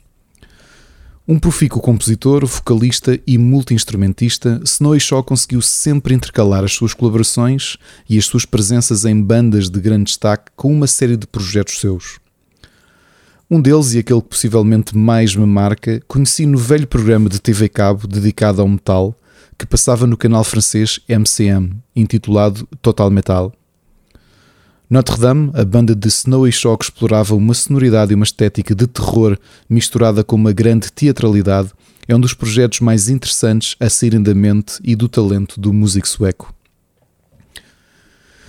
Um 1.26 1.38
profícuo 1.38 1.80
compositor, 1.80 2.44
vocalista 2.44 3.16
e 3.24 3.38
multi-instrumentista, 3.38 4.60
Shaw 4.98 5.22
conseguiu 5.22 5.62
sempre 5.62 6.14
intercalar 6.14 6.64
as 6.64 6.72
suas 6.72 6.94
colaborações 6.94 7.76
e 8.10 8.18
as 8.18 8.24
suas 8.24 8.44
presenças 8.44 9.04
em 9.04 9.22
bandas 9.22 9.70
de 9.70 9.80
grande 9.80 10.06
destaque 10.06 10.50
com 10.56 10.72
uma 10.72 10.88
série 10.88 11.16
de 11.16 11.28
projetos 11.28 11.78
seus. 11.78 12.18
Um 13.48 13.60
deles, 13.60 13.94
e 13.94 14.00
aquele 14.00 14.20
que 14.20 14.30
possivelmente 14.30 14.96
mais 14.96 15.36
me 15.36 15.46
marca, 15.46 16.02
conheci 16.08 16.44
no 16.44 16.58
velho 16.58 16.88
programa 16.88 17.28
de 17.28 17.40
TV 17.40 17.68
Cabo 17.68 18.08
dedicado 18.08 18.60
ao 18.60 18.66
metal 18.66 19.16
que 19.56 19.64
passava 19.64 20.08
no 20.08 20.16
canal 20.16 20.42
francês 20.42 20.98
MCM, 21.08 21.70
intitulado 21.94 22.66
Total 22.80 23.08
Metal. 23.12 23.52
Notre 24.92 25.18
Dame, 25.18 25.50
a 25.54 25.64
banda 25.64 25.96
de 25.96 26.06
Snowy 26.06 26.52
Shaw 26.52 26.76
que 26.76 26.84
explorava 26.84 27.34
uma 27.34 27.54
sonoridade 27.54 28.12
e 28.12 28.14
uma 28.14 28.24
estética 28.24 28.74
de 28.74 28.86
terror 28.86 29.38
misturada 29.66 30.22
com 30.22 30.36
uma 30.36 30.52
grande 30.52 30.92
teatralidade, 30.92 31.70
é 32.06 32.14
um 32.14 32.20
dos 32.20 32.34
projetos 32.34 32.80
mais 32.80 33.08
interessantes 33.08 33.74
a 33.80 33.88
saírem 33.88 34.22
da 34.22 34.34
mente 34.34 34.74
e 34.84 34.94
do 34.94 35.08
talento 35.08 35.58
do 35.58 35.72
músico 35.72 36.06
sueco. 36.06 36.54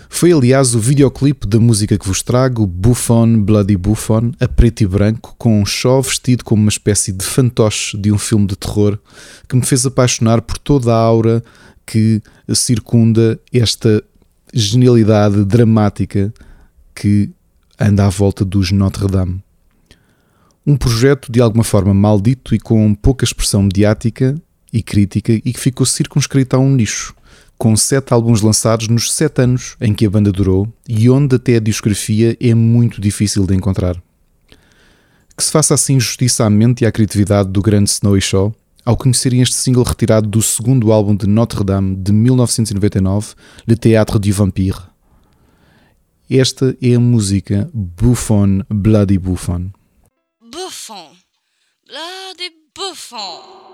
Foi 0.09 0.33
aliás 0.33 0.75
o 0.75 0.79
videoclipe 0.79 1.47
da 1.47 1.61
música 1.61 1.97
que 1.97 2.05
vos 2.05 2.21
trago, 2.21 2.67
Buffon 2.67 3.41
Bloody 3.41 3.77
Buffon, 3.77 4.33
a 4.37 4.45
preto 4.45 4.81
e 4.81 4.85
branco, 4.85 5.35
com 5.37 5.61
um 5.61 5.65
Shaw 5.65 6.01
vestido 6.01 6.43
como 6.43 6.61
uma 6.61 6.69
espécie 6.69 7.13
de 7.13 7.23
fantoche 7.23 7.97
de 7.97 8.11
um 8.11 8.17
filme 8.17 8.47
de 8.47 8.57
terror, 8.57 8.99
que 9.47 9.55
me 9.55 9.65
fez 9.65 9.85
apaixonar 9.85 10.41
por 10.41 10.57
toda 10.57 10.93
a 10.93 10.97
aura 10.97 11.41
que 11.85 12.21
circunda 12.53 13.39
esta 13.53 14.03
genialidade 14.53 15.43
dramática 15.45 16.31
que 16.93 17.31
anda 17.79 18.05
à 18.05 18.09
volta 18.09 18.45
dos 18.45 18.71
Notre 18.71 19.07
Dame. 19.07 19.43
Um 20.65 20.77
projeto 20.77 21.31
de 21.31 21.41
alguma 21.41 21.63
forma 21.63 21.93
maldito 21.93 22.53
e 22.53 22.59
com 22.59 22.93
pouca 22.93 23.25
expressão 23.25 23.63
mediática 23.63 24.39
e 24.71 24.83
crítica 24.83 25.33
e 25.33 25.41
que 25.41 25.59
ficou 25.59 25.85
circunscrito 25.85 26.55
a 26.55 26.59
um 26.59 26.69
nicho, 26.69 27.15
com 27.57 27.75
sete 27.75 28.13
álbuns 28.13 28.41
lançados 28.41 28.87
nos 28.87 29.11
sete 29.11 29.41
anos 29.41 29.75
em 29.81 29.93
que 29.93 30.05
a 30.05 30.09
banda 30.09 30.31
durou 30.31 30.71
e 30.87 31.09
onde 31.09 31.35
até 31.35 31.55
a 31.55 31.59
discografia 31.59 32.37
é 32.39 32.53
muito 32.53 33.01
difícil 33.01 33.45
de 33.45 33.55
encontrar. 33.55 34.01
Que 35.35 35.43
se 35.43 35.51
faça 35.51 35.73
assim 35.73 35.99
justiça 35.99 36.45
à 36.45 36.49
mente 36.49 36.83
e 36.83 36.85
à 36.85 36.91
criatividade 36.91 37.49
do 37.49 37.61
grande 37.61 37.89
Snowy 37.89 38.21
Shaw, 38.21 38.55
ao 38.85 38.97
conhecerem 38.97 39.41
este 39.41 39.55
single 39.55 39.83
retirado 39.83 40.27
do 40.27 40.41
segundo 40.41 40.91
álbum 40.91 41.15
de 41.15 41.27
Notre 41.27 41.63
Dame 41.63 41.95
de 41.95 42.11
1999, 42.11 43.35
Le 43.65 43.75
Théâtre 43.75 44.19
du 44.19 44.31
Vampire. 44.31 44.79
Esta 46.29 46.75
é 46.81 46.95
a 46.95 46.99
música 46.99 47.69
Buffon 47.73 48.61
Bloody 48.69 49.17
Buffon. 49.17 49.71
Buffon. 50.51 51.11
Bloody 51.85 52.51
Buffon. 52.75 53.72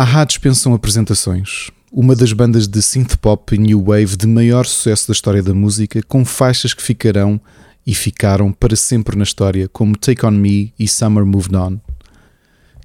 Ahá 0.00 0.22
dispensam 0.22 0.74
apresentações. 0.74 1.72
Uma 1.90 2.14
das 2.14 2.32
bandas 2.32 2.68
de 2.68 2.80
synth 2.80 3.16
pop 3.16 3.52
e 3.52 3.58
new 3.58 3.82
wave 3.86 4.16
de 4.16 4.28
maior 4.28 4.64
sucesso 4.64 5.08
da 5.08 5.12
história 5.12 5.42
da 5.42 5.52
música, 5.52 6.00
com 6.06 6.24
faixas 6.24 6.72
que 6.72 6.80
ficarão 6.80 7.40
e 7.84 7.92
ficaram 7.96 8.52
para 8.52 8.76
sempre 8.76 9.16
na 9.16 9.24
história, 9.24 9.68
como 9.68 9.96
Take 9.96 10.24
On 10.24 10.30
Me 10.30 10.72
e 10.78 10.86
Summer 10.86 11.26
Moved 11.26 11.56
On. 11.56 11.78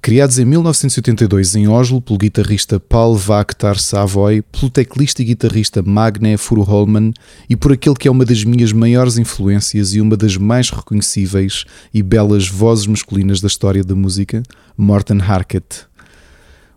Criados 0.02 0.40
em 0.40 0.44
1982 0.44 1.54
em 1.54 1.68
Oslo 1.68 2.02
pelo 2.02 2.18
guitarrista 2.18 2.80
Paul 2.80 3.14
Vaktar 3.14 3.78
Savoy, 3.78 4.42
pelo 4.42 4.68
teclista 4.68 5.22
e 5.22 5.26
guitarrista 5.26 5.84
Magne 5.84 6.36
Furuholman 6.36 7.12
e 7.48 7.54
por 7.54 7.72
aquele 7.72 7.94
que 7.94 8.08
é 8.08 8.10
uma 8.10 8.24
das 8.24 8.42
minhas 8.42 8.72
maiores 8.72 9.18
influências 9.18 9.94
e 9.94 10.00
uma 10.00 10.16
das 10.16 10.36
mais 10.36 10.68
reconhecíveis 10.68 11.64
e 11.94 12.02
belas 12.02 12.48
vozes 12.48 12.88
masculinas 12.88 13.40
da 13.40 13.46
história 13.46 13.84
da 13.84 13.94
música, 13.94 14.42
Morten 14.76 15.20
Harket. 15.20 15.86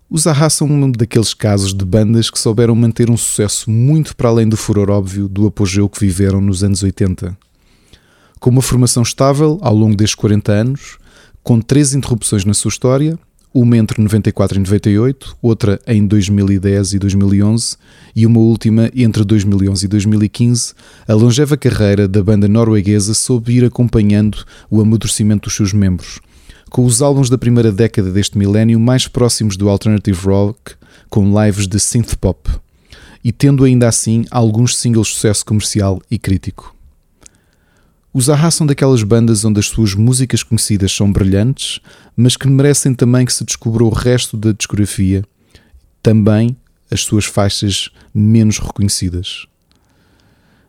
Os 0.10 0.26
Ahá 0.26 0.50
são 0.50 0.70
um 0.70 0.90
daqueles 0.90 1.34
casos 1.34 1.74
de 1.74 1.84
bandas 1.84 2.30
que 2.30 2.40
souberam 2.40 2.74
manter 2.74 3.10
um 3.10 3.18
sucesso 3.18 3.70
muito 3.70 4.16
para 4.16 4.30
além 4.30 4.48
do 4.48 4.56
furor 4.56 4.90
óbvio 4.90 5.28
do 5.28 5.46
apogeu 5.46 5.90
que 5.90 6.00
viveram 6.00 6.40
nos 6.40 6.64
anos 6.64 6.82
80. 6.82 7.38
Com 8.40 8.50
uma 8.50 8.62
formação 8.62 9.04
estável 9.04 9.60
ao 9.62 9.76
longo 9.76 9.98
destes 9.98 10.16
40 10.16 10.52
anos, 10.54 10.98
com 11.44 11.60
três 11.60 11.94
interrupções 11.94 12.46
na 12.46 12.54
sua 12.54 12.70
história, 12.70 13.20
uma 13.54 13.76
entre 13.76 14.02
94 14.02 14.58
e 14.58 14.60
98, 14.60 15.36
outra 15.42 15.78
em 15.86 16.08
2010 16.08 16.94
e 16.94 17.00
2011 17.00 17.76
e 18.16 18.26
uma 18.26 18.40
última 18.40 18.90
entre 18.96 19.26
2011 19.26 19.86
e 19.86 19.90
2015, 19.90 20.74
a 21.06 21.14
longeva 21.16 21.58
carreira 21.58 22.08
da 22.08 22.24
banda 22.24 22.48
norueguesa 22.48 23.14
soube 23.14 23.58
ir 23.58 23.66
acompanhando 23.66 24.46
o 24.70 24.80
amadurecimento 24.80 25.50
dos 25.50 25.56
seus 25.56 25.74
membros, 25.74 26.22
com 26.70 26.86
os 26.86 27.02
álbuns 27.02 27.30
da 27.30 27.38
primeira 27.38 27.72
década 27.72 28.12
deste 28.12 28.38
milénio 28.38 28.80
mais 28.80 29.08
próximos 29.08 29.58
do 29.58 29.70
alternative 29.70 30.20
rock, 30.26 30.76
com 31.10 31.44
lives 31.44 31.68
de 31.68 31.80
synth 31.80 32.16
pop, 32.16 32.50
e 33.24 33.32
tendo 33.32 33.64
ainda 33.64 33.88
assim 33.88 34.26
alguns 34.30 34.76
singles 34.76 35.10
sucesso 35.10 35.46
comercial 35.46 36.02
e 36.10 36.18
crítico. 36.18 36.76
Os 38.14 38.30
Ahá 38.30 38.50
são 38.50 38.66
daquelas 38.66 39.04
bandas 39.04 39.46
onde 39.46 39.60
as 39.60 39.68
suas 39.68 39.94
músicas 39.94 40.42
conhecidas 40.42 40.92
são 40.92 41.12
brilhantes, 41.12 41.80
mas 42.16 42.36
que 42.36 42.48
merecem 42.48 42.94
também 42.94 43.26
que 43.26 43.34
se 43.34 43.44
descubra 43.44 43.84
o 43.84 43.90
resto 43.90 44.36
da 44.36 44.52
discografia, 44.52 45.24
também 46.02 46.58
as 46.90 47.02
suas 47.02 47.26
faixas 47.26 47.90
menos 48.14 48.58
reconhecidas. 48.58 49.46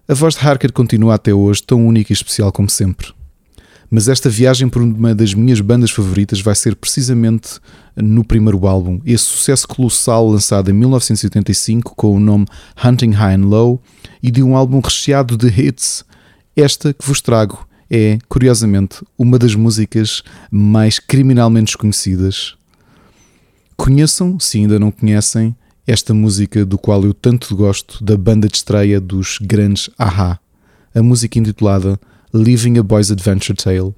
A 0.07 0.15
voz 0.15 0.35
de 0.35 0.47
Harker 0.47 0.73
continua 0.73 1.15
até 1.15 1.33
hoje 1.33 1.63
tão 1.63 1.87
única 1.87 2.13
e 2.13 2.15
especial 2.15 2.51
como 2.51 2.69
sempre. 2.69 3.17
Mas 3.90 4.09
esta 4.09 4.29
viagem 4.29 4.68
por 4.68 4.83
uma 4.83 5.14
das 5.14 5.33
minhas 5.33 5.61
bandas 5.61 5.90
favoritas 5.90 6.40
vai 6.40 6.55
ser 6.55 6.77
precisamente 6.77 7.59
no 7.96 8.22
primeiro 8.22 8.66
álbum, 8.66 9.01
esse 9.05 9.24
sucesso 9.24 9.66
colossal 9.66 10.29
lançado 10.29 10.70
em 10.70 10.74
1985 10.74 11.94
com 11.96 12.14
o 12.14 12.20
nome 12.20 12.46
Hunting 12.85 13.11
High 13.11 13.35
and 13.35 13.46
Low 13.46 13.83
e 14.22 14.31
de 14.31 14.42
um 14.42 14.57
álbum 14.57 14.81
recheado 14.81 15.37
de 15.37 15.48
hits. 15.48 16.05
Esta 16.55 16.92
que 16.92 17.07
vos 17.07 17.20
trago 17.20 17.66
é, 17.90 18.18
curiosamente, 18.29 19.03
uma 19.16 19.38
das 19.38 19.55
músicas 19.55 20.22
mais 20.51 20.98
criminalmente 20.98 21.72
desconhecidas. 21.72 22.55
Conheçam, 23.77 24.38
se 24.38 24.59
ainda 24.59 24.79
não 24.79 24.90
conhecem, 24.90 25.57
esta 25.87 26.12
música 26.12 26.66
do 26.66 26.77
qual 26.77 27.03
eu 27.05 27.14
tanto 27.14 27.57
gosto, 27.57 28.05
da 28.05 28.16
banda 28.16 28.46
de 28.46 28.57
estreia 28.57 29.01
dos 29.01 29.38
grandes 29.40 29.88
Aha, 29.98 30.38
a 30.94 31.03
música 31.03 31.38
intitulada 31.38 31.98
Living 32.33 32.77
a 32.77 32.83
Boy's 32.83 33.11
Adventure 33.11 33.55
Tale. 33.55 33.95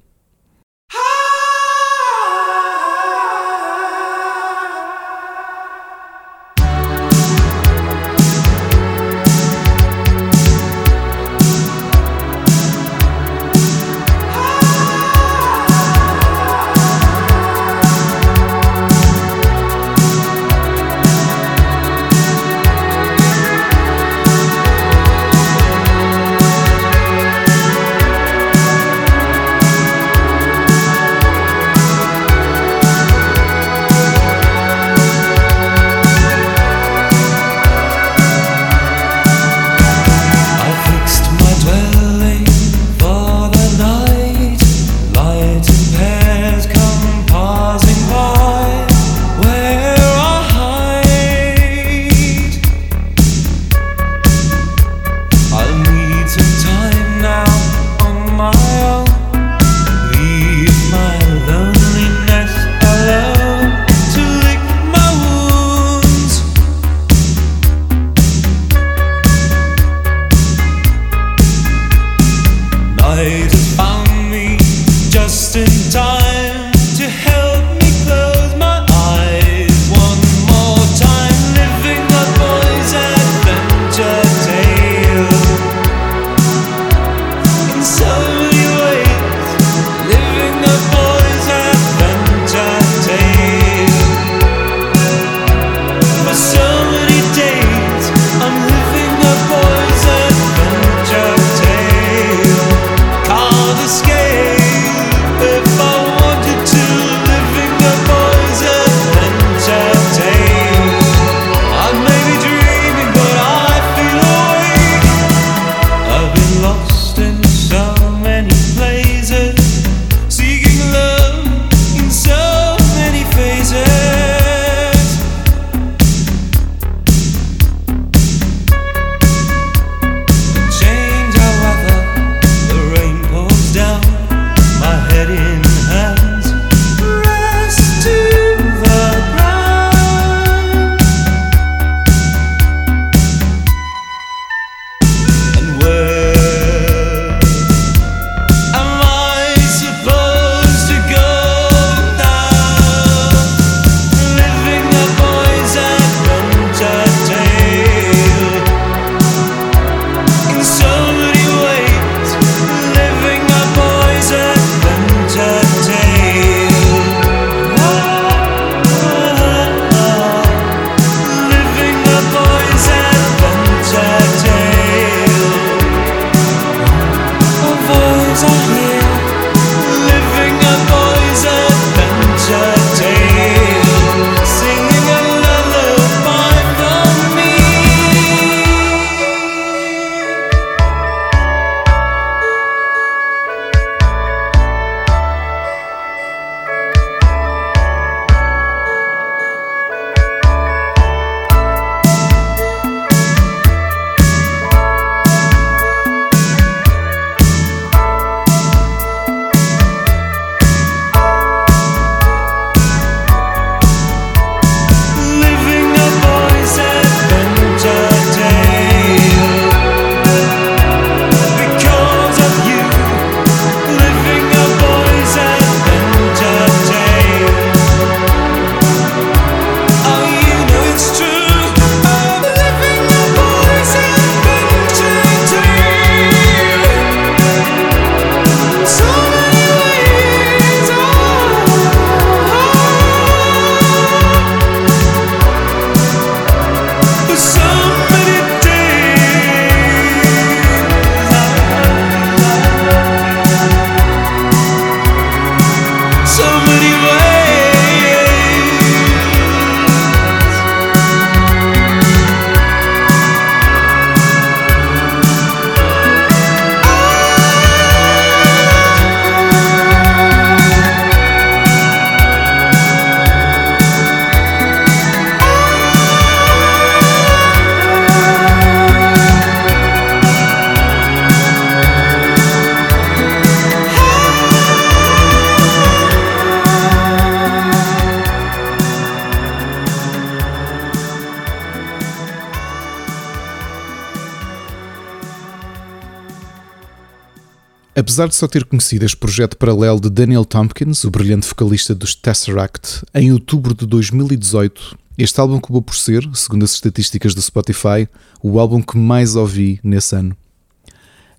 Apesar 298.11 298.27
de 298.27 298.35
só 298.35 298.45
ter 298.45 298.65
conhecido 298.65 299.05
este 299.05 299.15
projeto 299.15 299.55
paralelo 299.55 299.97
de 299.97 300.09
Daniel 300.09 300.43
Tompkins, 300.43 301.05
o 301.05 301.09
brilhante 301.09 301.47
vocalista 301.47 301.95
dos 301.95 302.13
Tesseract, 302.13 303.05
em 303.13 303.31
outubro 303.31 303.73
de 303.73 303.85
2018, 303.85 304.99
este 305.17 305.39
álbum 305.39 305.55
acabou 305.55 305.81
por 305.81 305.95
ser, 305.95 306.29
segundo 306.33 306.65
as 306.65 306.73
estatísticas 306.73 307.33
do 307.33 307.41
Spotify, 307.41 308.09
o 308.43 308.59
álbum 308.59 308.81
que 308.81 308.97
mais 308.97 309.37
ouvi 309.37 309.79
nesse 309.81 310.13
ano. 310.13 310.35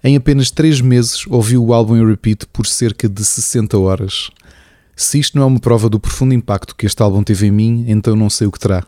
Em 0.02 0.16
apenas 0.16 0.50
3 0.50 0.80
meses 0.80 1.26
ouvi 1.26 1.58
o 1.58 1.74
álbum 1.74 1.94
em 1.94 2.06
repeat 2.08 2.46
por 2.46 2.66
cerca 2.66 3.06
de 3.06 3.22
60 3.22 3.78
horas. 3.78 4.30
Se 4.96 5.18
isto 5.18 5.36
não 5.36 5.42
é 5.42 5.46
uma 5.48 5.60
prova 5.60 5.90
do 5.90 6.00
profundo 6.00 6.32
impacto 6.32 6.74
que 6.74 6.86
este 6.86 7.02
álbum 7.02 7.22
teve 7.22 7.48
em 7.48 7.50
mim, 7.50 7.84
então 7.86 8.16
não 8.16 8.30
sei 8.30 8.46
o 8.46 8.50
que 8.50 8.58
terá. 8.58 8.82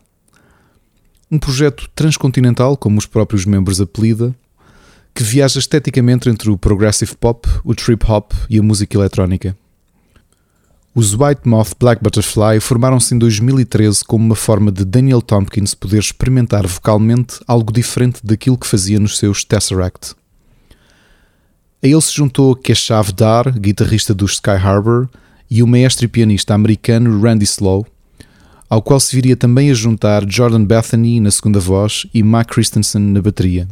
Um 1.30 1.38
projeto 1.38 1.86
transcontinental, 1.94 2.78
como 2.78 2.96
os 2.96 3.04
próprios 3.04 3.44
membros 3.44 3.78
apelida, 3.78 4.34
que 5.14 5.22
viaja 5.22 5.58
esteticamente 5.58 6.28
entre 6.28 6.50
o 6.50 6.58
progressive 6.58 7.14
pop, 7.14 7.48
o 7.62 7.74
trip 7.74 8.04
hop 8.10 8.32
e 8.50 8.58
a 8.58 8.62
música 8.62 8.96
eletrónica. 8.96 9.56
Os 10.92 11.14
White 11.14 11.42
Moth 11.46 11.72
Black 11.78 12.02
Butterfly 12.02 12.60
formaram-se 12.60 13.14
em 13.14 13.18
2013 13.18 14.04
como 14.04 14.24
uma 14.24 14.36
forma 14.36 14.70
de 14.70 14.84
Daniel 14.84 15.22
Tompkins 15.22 15.74
poder 15.74 15.98
experimentar 15.98 16.66
vocalmente 16.66 17.40
algo 17.46 17.72
diferente 17.72 18.20
daquilo 18.24 18.58
que 18.58 18.66
fazia 18.66 18.98
nos 19.00 19.18
seus 19.18 19.44
Tesseract. 19.44 20.14
A 21.82 21.86
ele 21.86 22.00
se 22.00 22.14
juntou 22.14 22.54
Keshav 22.56 23.12
Dar, 23.12 23.50
guitarrista 23.58 24.14
dos 24.14 24.34
Sky 24.34 24.50
Harbor, 24.50 25.08
e 25.50 25.62
o 25.62 25.66
maestro 25.66 26.04
e 26.04 26.08
pianista 26.08 26.54
americano 26.54 27.20
Randy 27.20 27.44
Slow, 27.44 27.86
ao 28.70 28.80
qual 28.80 28.98
se 28.98 29.14
viria 29.14 29.36
também 29.36 29.70
a 29.70 29.74
juntar 29.74 30.24
Jordan 30.28 30.64
Bethany 30.64 31.20
na 31.20 31.30
segunda 31.30 31.60
voz 31.60 32.06
e 32.14 32.22
Mac 32.22 32.52
Christensen 32.52 33.02
na 33.02 33.20
bateria. 33.20 33.68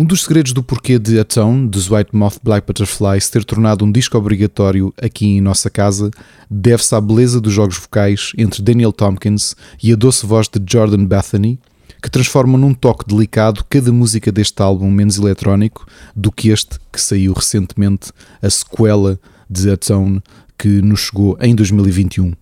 Um 0.00 0.04
dos 0.04 0.22
segredos 0.22 0.52
do 0.52 0.62
porquê 0.62 0.96
de 0.96 1.18
Atone, 1.18 1.66
dos 1.66 1.90
White 1.90 2.14
Moth 2.14 2.36
Black 2.40 2.64
Butterfly, 2.64 3.20
se 3.20 3.32
ter 3.32 3.44
tornado 3.44 3.84
um 3.84 3.90
disco 3.90 4.16
obrigatório 4.16 4.94
aqui 5.02 5.26
em 5.26 5.40
nossa 5.40 5.68
casa 5.68 6.12
deve-se 6.48 6.94
à 6.94 7.00
beleza 7.00 7.40
dos 7.40 7.52
jogos 7.52 7.76
vocais 7.76 8.30
entre 8.38 8.62
Daniel 8.62 8.92
Tompkins 8.92 9.56
e 9.82 9.92
a 9.92 9.96
doce 9.96 10.24
voz 10.24 10.48
de 10.48 10.60
Jordan 10.64 11.04
Bethany, 11.04 11.58
que 12.00 12.08
transformam 12.08 12.56
num 12.56 12.72
toque 12.72 13.08
delicado 13.08 13.64
cada 13.68 13.90
música 13.90 14.30
deste 14.30 14.62
álbum 14.62 14.88
menos 14.88 15.18
eletrónico 15.18 15.84
do 16.14 16.30
que 16.30 16.50
este 16.50 16.78
que 16.92 17.00
saiu 17.00 17.32
recentemente, 17.32 18.12
a 18.40 18.48
sequela 18.48 19.18
de 19.50 19.68
Atone, 19.68 20.22
que 20.56 20.80
nos 20.80 21.00
chegou 21.00 21.36
em 21.40 21.56
2021. 21.56 22.34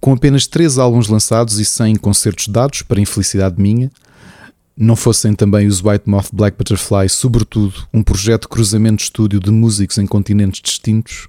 Com 0.00 0.14
apenas 0.14 0.48
três 0.48 0.78
álbuns 0.78 1.06
lançados 1.06 1.60
e 1.60 1.64
sem 1.64 1.94
concertos 1.94 2.48
dados, 2.48 2.82
para 2.82 3.00
infelicidade 3.00 3.62
minha, 3.62 3.88
não 4.80 4.96
fossem 4.96 5.34
também 5.34 5.66
os 5.66 5.84
White 5.84 6.08
Moth 6.08 6.30
Black 6.32 6.56
Butterfly, 6.56 7.06
sobretudo 7.10 7.86
um 7.92 8.02
projeto 8.02 8.42
de 8.42 8.48
cruzamento 8.48 8.96
de 8.96 9.02
estúdio 9.02 9.38
de 9.38 9.50
músicos 9.50 9.98
em 9.98 10.06
continentes 10.06 10.62
distintos, 10.62 11.28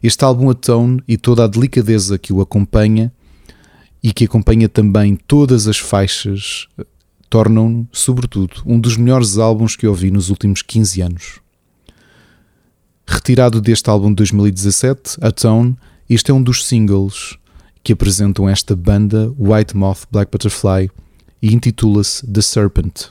este 0.00 0.24
álbum 0.24 0.48
Atone 0.48 1.02
e 1.08 1.16
toda 1.16 1.42
a 1.42 1.48
delicadeza 1.48 2.16
que 2.16 2.32
o 2.32 2.40
acompanha 2.40 3.12
e 4.00 4.12
que 4.12 4.26
acompanha 4.26 4.68
também 4.68 5.16
todas 5.16 5.66
as 5.66 5.76
faixas 5.76 6.68
tornam-no, 7.28 7.88
sobretudo, 7.90 8.62
um 8.64 8.78
dos 8.78 8.96
melhores 8.96 9.38
álbuns 9.38 9.74
que 9.74 9.88
ouvi 9.88 10.12
nos 10.12 10.30
últimos 10.30 10.62
15 10.62 11.00
anos. 11.00 11.40
Retirado 13.04 13.60
deste 13.60 13.90
álbum 13.90 14.10
de 14.10 14.16
2017, 14.16 15.18
Atone, 15.20 15.76
este 16.08 16.30
é 16.30 16.34
um 16.34 16.42
dos 16.42 16.64
singles 16.64 17.36
que 17.82 17.92
apresentam 17.92 18.48
esta 18.48 18.76
banda 18.76 19.34
White 19.36 19.76
Moth 19.76 20.02
Black 20.12 20.30
Butterfly 20.30 20.90
e 21.44 21.52
intitula-se 21.52 22.26
The 22.26 22.40
Serpent. 22.40 23.10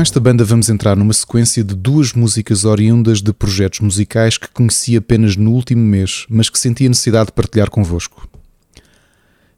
Com 0.00 0.02
esta 0.02 0.18
banda 0.18 0.42
vamos 0.44 0.70
entrar 0.70 0.96
numa 0.96 1.12
sequência 1.12 1.62
de 1.62 1.74
duas 1.74 2.14
músicas 2.14 2.64
oriundas 2.64 3.20
de 3.20 3.34
projetos 3.34 3.80
musicais 3.80 4.38
que 4.38 4.48
conheci 4.48 4.96
apenas 4.96 5.36
no 5.36 5.52
último 5.52 5.82
mês, 5.84 6.24
mas 6.26 6.48
que 6.48 6.58
senti 6.58 6.86
a 6.86 6.88
necessidade 6.88 7.26
de 7.26 7.32
partilhar 7.32 7.68
convosco. 7.68 8.26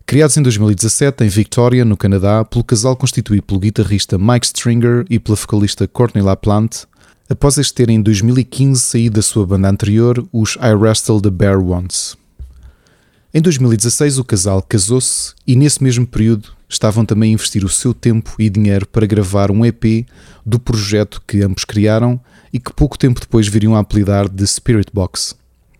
Criados 0.04 0.36
em 0.36 0.42
2017 0.42 1.22
em 1.22 1.28
Victoria, 1.28 1.84
no 1.84 1.96
Canadá, 1.96 2.44
pelo 2.44 2.64
casal 2.64 2.96
constituído 2.96 3.44
pelo 3.44 3.60
guitarrista 3.60 4.18
Mike 4.18 4.46
Stringer 4.46 5.04
e 5.08 5.20
pela 5.20 5.36
vocalista 5.36 5.86
Courtney 5.86 6.24
LaPlante, 6.24 6.88
após 7.30 7.56
este 7.56 7.74
terem 7.74 7.98
em 7.98 8.02
2015 8.02 8.80
saído 8.80 9.14
da 9.14 9.22
sua 9.22 9.46
banda 9.46 9.70
anterior, 9.70 10.26
os 10.32 10.56
I 10.56 10.74
Wrestle 10.74 11.22
the 11.22 11.30
Bear 11.30 11.60
Once. 11.60 12.16
Em 13.34 13.40
2016 13.40 14.18
o 14.18 14.24
casal 14.24 14.60
casou-se 14.60 15.32
e 15.46 15.56
nesse 15.56 15.82
mesmo 15.82 16.06
período 16.06 16.50
estavam 16.68 17.02
também 17.02 17.30
a 17.30 17.32
investir 17.32 17.64
o 17.64 17.68
seu 17.68 17.94
tempo 17.94 18.34
e 18.38 18.50
dinheiro 18.50 18.86
para 18.86 19.06
gravar 19.06 19.50
um 19.50 19.64
EP 19.64 20.06
do 20.44 20.60
projeto 20.60 21.22
que 21.26 21.42
ambos 21.42 21.64
criaram 21.64 22.20
e 22.52 22.60
que 22.60 22.74
pouco 22.74 22.98
tempo 22.98 23.18
depois 23.18 23.48
viriam 23.48 23.74
a 23.74 23.78
apelidar 23.78 24.28
de 24.28 24.46
Spirit 24.46 24.90
Box. 24.92 25.34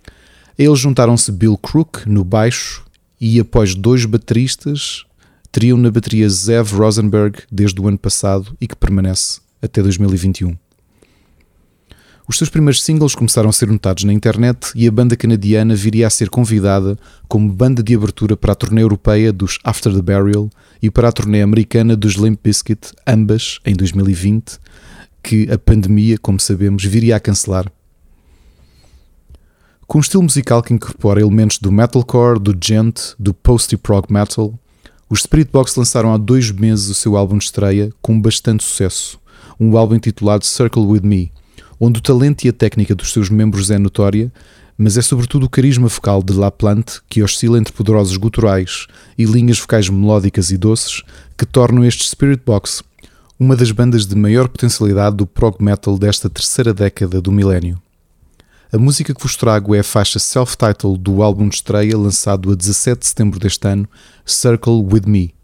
A 0.08 0.62
eles 0.62 0.78
juntaram-se 0.78 1.30
Bill 1.30 1.58
Crook 1.58 2.08
no 2.08 2.24
baixo 2.24 2.86
e 3.20 3.38
após 3.38 3.74
dois 3.74 4.06
bateristas 4.06 5.04
teriam 5.50 5.76
na 5.76 5.90
bateria 5.90 6.30
Zev 6.30 6.72
Rosenberg 6.72 7.40
desde 7.52 7.78
o 7.82 7.86
ano 7.86 7.98
passado 7.98 8.56
e 8.58 8.66
que 8.66 8.74
permanece 8.74 9.42
até 9.60 9.82
2021. 9.82 10.56
Os 12.32 12.38
seus 12.38 12.48
primeiros 12.48 12.82
singles 12.82 13.14
começaram 13.14 13.50
a 13.50 13.52
ser 13.52 13.68
notados 13.68 14.04
na 14.04 14.12
internet 14.12 14.72
e 14.74 14.88
a 14.88 14.90
banda 14.90 15.14
canadiana 15.14 15.74
viria 15.74 16.06
a 16.06 16.10
ser 16.10 16.30
convidada 16.30 16.98
como 17.28 17.52
banda 17.52 17.82
de 17.82 17.94
abertura 17.94 18.38
para 18.38 18.52
a 18.52 18.54
turnê 18.54 18.82
europeia 18.82 19.30
dos 19.30 19.58
After 19.62 19.92
the 19.92 20.00
Burial 20.00 20.48
e 20.80 20.90
para 20.90 21.08
a 21.08 21.12
turnê 21.12 21.42
americana 21.42 21.94
dos 21.94 22.14
Limp 22.14 22.40
Bizkit, 22.42 22.92
ambas 23.06 23.60
em 23.66 23.74
2020, 23.74 24.58
que 25.22 25.52
a 25.52 25.58
pandemia, 25.58 26.16
como 26.16 26.40
sabemos, 26.40 26.82
viria 26.82 27.16
a 27.16 27.20
cancelar. 27.20 27.70
Com 29.86 29.98
um 29.98 30.00
estilo 30.00 30.22
musical 30.22 30.62
que 30.62 30.72
incorpora 30.72 31.20
elementos 31.20 31.58
do 31.58 31.70
metalcore, 31.70 32.40
do 32.40 32.56
gent, 32.58 33.12
do 33.18 33.34
post-prog 33.34 34.10
metal, 34.10 34.58
os 35.06 35.20
Spirit 35.20 35.50
Box 35.52 35.76
lançaram 35.76 36.14
há 36.14 36.16
dois 36.16 36.50
meses 36.50 36.88
o 36.88 36.94
seu 36.94 37.14
álbum 37.14 37.36
de 37.36 37.44
estreia 37.44 37.92
com 38.00 38.18
bastante 38.18 38.64
sucesso, 38.64 39.20
um 39.60 39.76
álbum 39.76 39.96
intitulado 39.96 40.46
Circle 40.46 40.84
With 40.84 41.02
Me, 41.02 41.30
onde 41.84 41.98
o 41.98 42.00
talento 42.02 42.44
e 42.44 42.48
a 42.48 42.52
técnica 42.52 42.94
dos 42.94 43.12
seus 43.12 43.28
membros 43.28 43.68
é 43.68 43.76
notória, 43.76 44.32
mas 44.78 44.96
é 44.96 45.02
sobretudo 45.02 45.46
o 45.46 45.50
carisma 45.50 45.88
vocal 45.88 46.22
de 46.22 46.32
La 46.32 46.48
Plante 46.48 47.00
que 47.08 47.20
oscila 47.24 47.58
entre 47.58 47.72
poderosos 47.72 48.16
guturais 48.16 48.86
e 49.18 49.24
linhas 49.24 49.58
vocais 49.58 49.88
melódicas 49.88 50.52
e 50.52 50.56
doces 50.56 51.02
que 51.36 51.44
tornam 51.44 51.84
este 51.84 52.08
Spirit 52.08 52.40
Box 52.46 52.84
uma 53.36 53.56
das 53.56 53.72
bandas 53.72 54.06
de 54.06 54.14
maior 54.14 54.48
potencialidade 54.48 55.16
do 55.16 55.26
prog 55.26 55.56
metal 55.60 55.98
desta 55.98 56.30
terceira 56.30 56.72
década 56.72 57.20
do 57.20 57.32
milénio. 57.32 57.82
A 58.72 58.78
música 58.78 59.12
que 59.12 59.20
vos 59.20 59.34
trago 59.34 59.74
é 59.74 59.80
a 59.80 59.84
faixa 59.84 60.20
self-titled 60.20 61.00
do 61.00 61.20
álbum 61.20 61.48
de 61.48 61.56
estreia 61.56 61.98
lançado 61.98 62.52
a 62.52 62.54
17 62.54 63.00
de 63.00 63.06
setembro 63.08 63.40
deste 63.40 63.66
ano, 63.66 63.88
Circle 64.24 64.84
With 64.88 65.06
Me. 65.06 65.34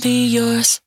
be 0.00 0.26
yours. 0.26 0.80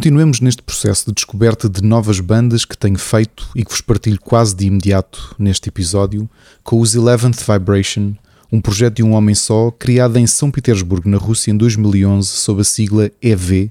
Continuemos 0.00 0.40
neste 0.40 0.62
processo 0.62 1.04
de 1.08 1.12
descoberta 1.12 1.68
de 1.68 1.82
novas 1.82 2.20
bandas 2.20 2.64
que 2.64 2.74
tenho 2.74 2.98
feito 2.98 3.50
e 3.54 3.62
que 3.62 3.70
vos 3.70 3.82
partilho 3.82 4.18
quase 4.18 4.56
de 4.56 4.64
imediato 4.64 5.36
neste 5.38 5.68
episódio 5.68 6.26
com 6.64 6.80
os 6.80 6.94
Eleventh 6.94 7.42
Vibration, 7.46 8.14
um 8.50 8.62
projeto 8.62 8.94
de 8.94 9.02
um 9.02 9.12
homem 9.12 9.34
só 9.34 9.70
criado 9.70 10.16
em 10.16 10.26
São 10.26 10.50
Petersburgo, 10.50 11.06
na 11.06 11.18
Rússia, 11.18 11.50
em 11.50 11.56
2011, 11.58 12.28
sob 12.28 12.62
a 12.62 12.64
sigla 12.64 13.10
EV, 13.20 13.70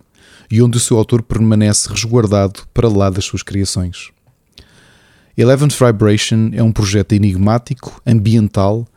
e 0.51 0.61
onde 0.61 0.77
o 0.77 0.79
seu 0.79 0.99
autor 0.99 1.23
permanece 1.23 1.89
resguardado 1.89 2.59
para 2.75 2.87
lá 2.87 3.09
das 3.09 3.25
suas 3.25 3.41
criações. 3.41 4.11
Eleventh 5.35 5.73
Vibration 5.83 6.51
é 6.53 6.61
um 6.61 6.71
projeto 6.71 7.13
enigmático, 7.13 7.99
ambiental, 8.05 8.87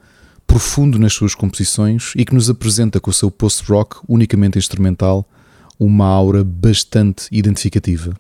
profundo 0.47 0.99
nas 0.99 1.15
suas 1.15 1.35
composições 1.35 2.13
e 2.15 2.27
que 2.27 2.35
nos 2.35 2.51
apresenta 2.51 3.01
com 3.01 3.11
o 3.11 3.15
seu 3.15 3.31
post-rock 3.31 4.01
unicamente 4.07 4.59
instrumental 4.59 5.27
uma 5.85 6.07
aura 6.07 6.45
bastante 6.45 7.27
identificativa. 7.31 8.15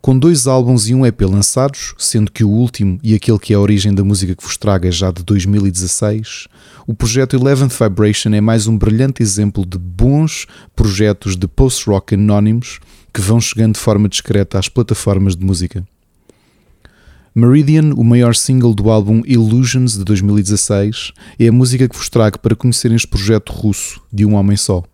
Com 0.00 0.18
dois 0.18 0.46
álbuns 0.46 0.86
e 0.88 0.94
um 0.94 1.06
EP 1.06 1.22
lançados, 1.22 1.94
sendo 1.96 2.30
que 2.30 2.44
o 2.44 2.50
último 2.50 2.98
e 3.02 3.14
aquele 3.14 3.38
que 3.38 3.54
é 3.54 3.56
a 3.56 3.60
origem 3.60 3.94
da 3.94 4.04
música 4.04 4.34
que 4.34 4.44
vos 4.44 4.56
traga 4.56 4.92
já 4.92 5.10
de 5.10 5.22
2016, 5.22 6.46
o 6.86 6.92
projeto 6.92 7.34
Eleventh 7.34 7.72
Vibration 7.72 8.34
é 8.34 8.40
mais 8.40 8.66
um 8.66 8.76
brilhante 8.76 9.22
exemplo 9.22 9.64
de 9.64 9.78
bons 9.78 10.46
projetos 10.76 11.36
de 11.36 11.48
post-rock 11.48 12.14
anónimos 12.14 12.80
que 13.14 13.20
vão 13.22 13.40
chegando 13.40 13.74
de 13.74 13.80
forma 13.80 14.06
discreta 14.06 14.58
às 14.58 14.68
plataformas 14.68 15.34
de 15.34 15.44
música. 15.44 15.82
Meridian, 17.34 17.94
o 17.96 18.04
maior 18.04 18.34
single 18.34 18.74
do 18.74 18.90
álbum 18.90 19.22
Illusions 19.26 19.96
de 19.96 20.04
2016, 20.04 21.12
é 21.38 21.48
a 21.48 21.52
música 21.52 21.88
que 21.88 21.96
vos 21.96 22.08
trago 22.08 22.38
para 22.38 22.54
conhecerem 22.54 22.94
este 22.94 23.08
projeto 23.08 23.52
russo 23.52 24.00
de 24.12 24.26
um 24.26 24.34
homem 24.34 24.56
só. 24.56 24.84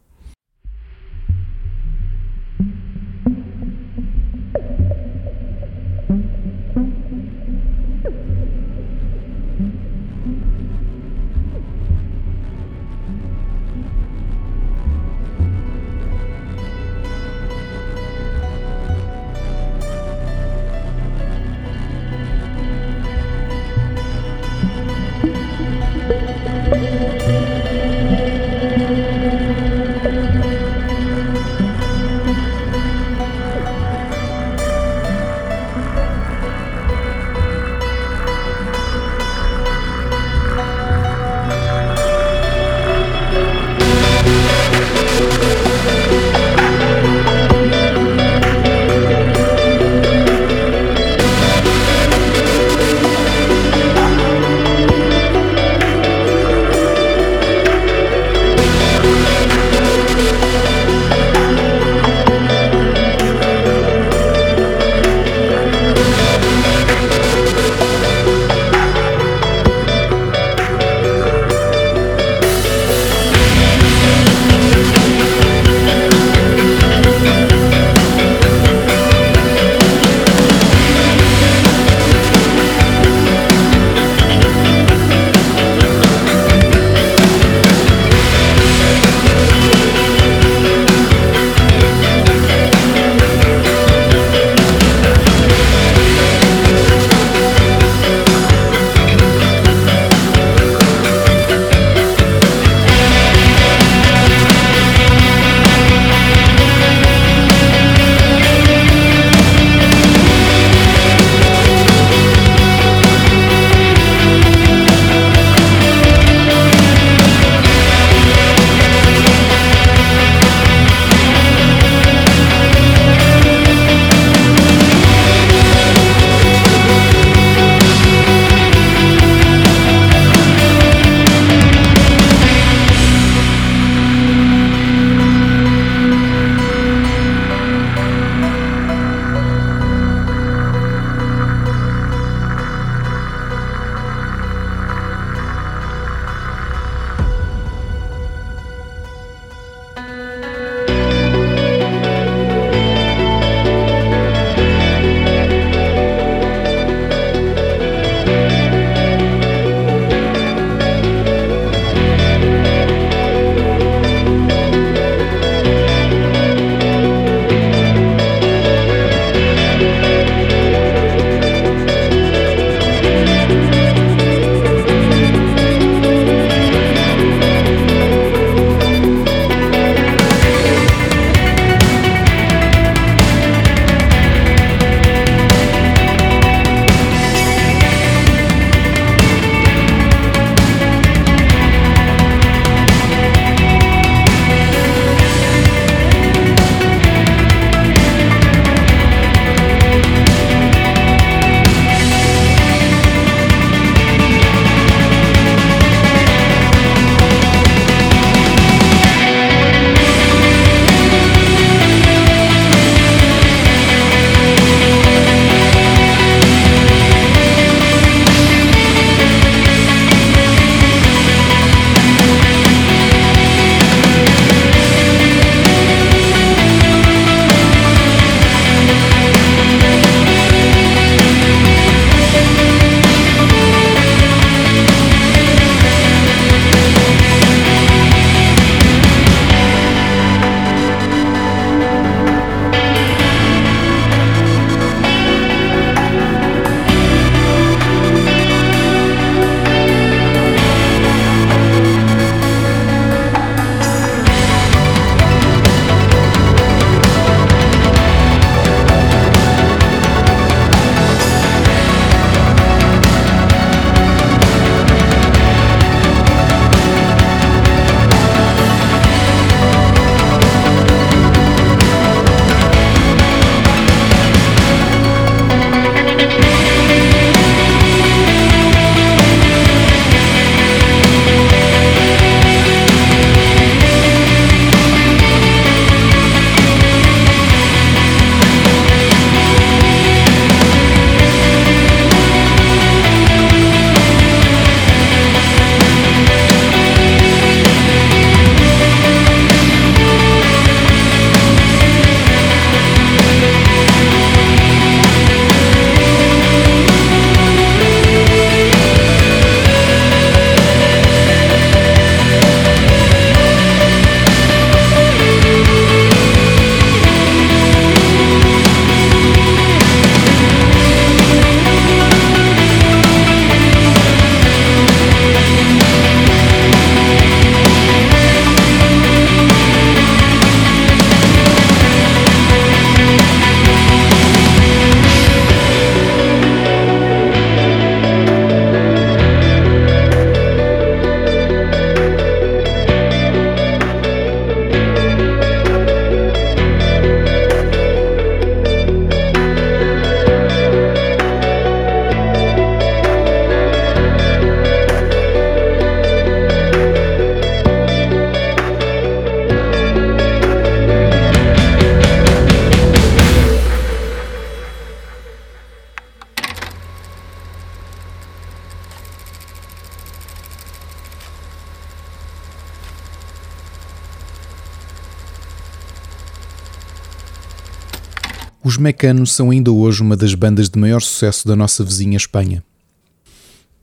Mecanos 378.80 379.32
são 379.32 379.50
ainda 379.50 379.70
hoje 379.70 380.02
uma 380.02 380.16
das 380.16 380.34
bandas 380.34 380.68
de 380.68 380.78
maior 380.78 381.00
sucesso 381.00 381.46
da 381.46 381.54
nossa 381.54 381.84
vizinha 381.84 382.16
Espanha. 382.16 382.64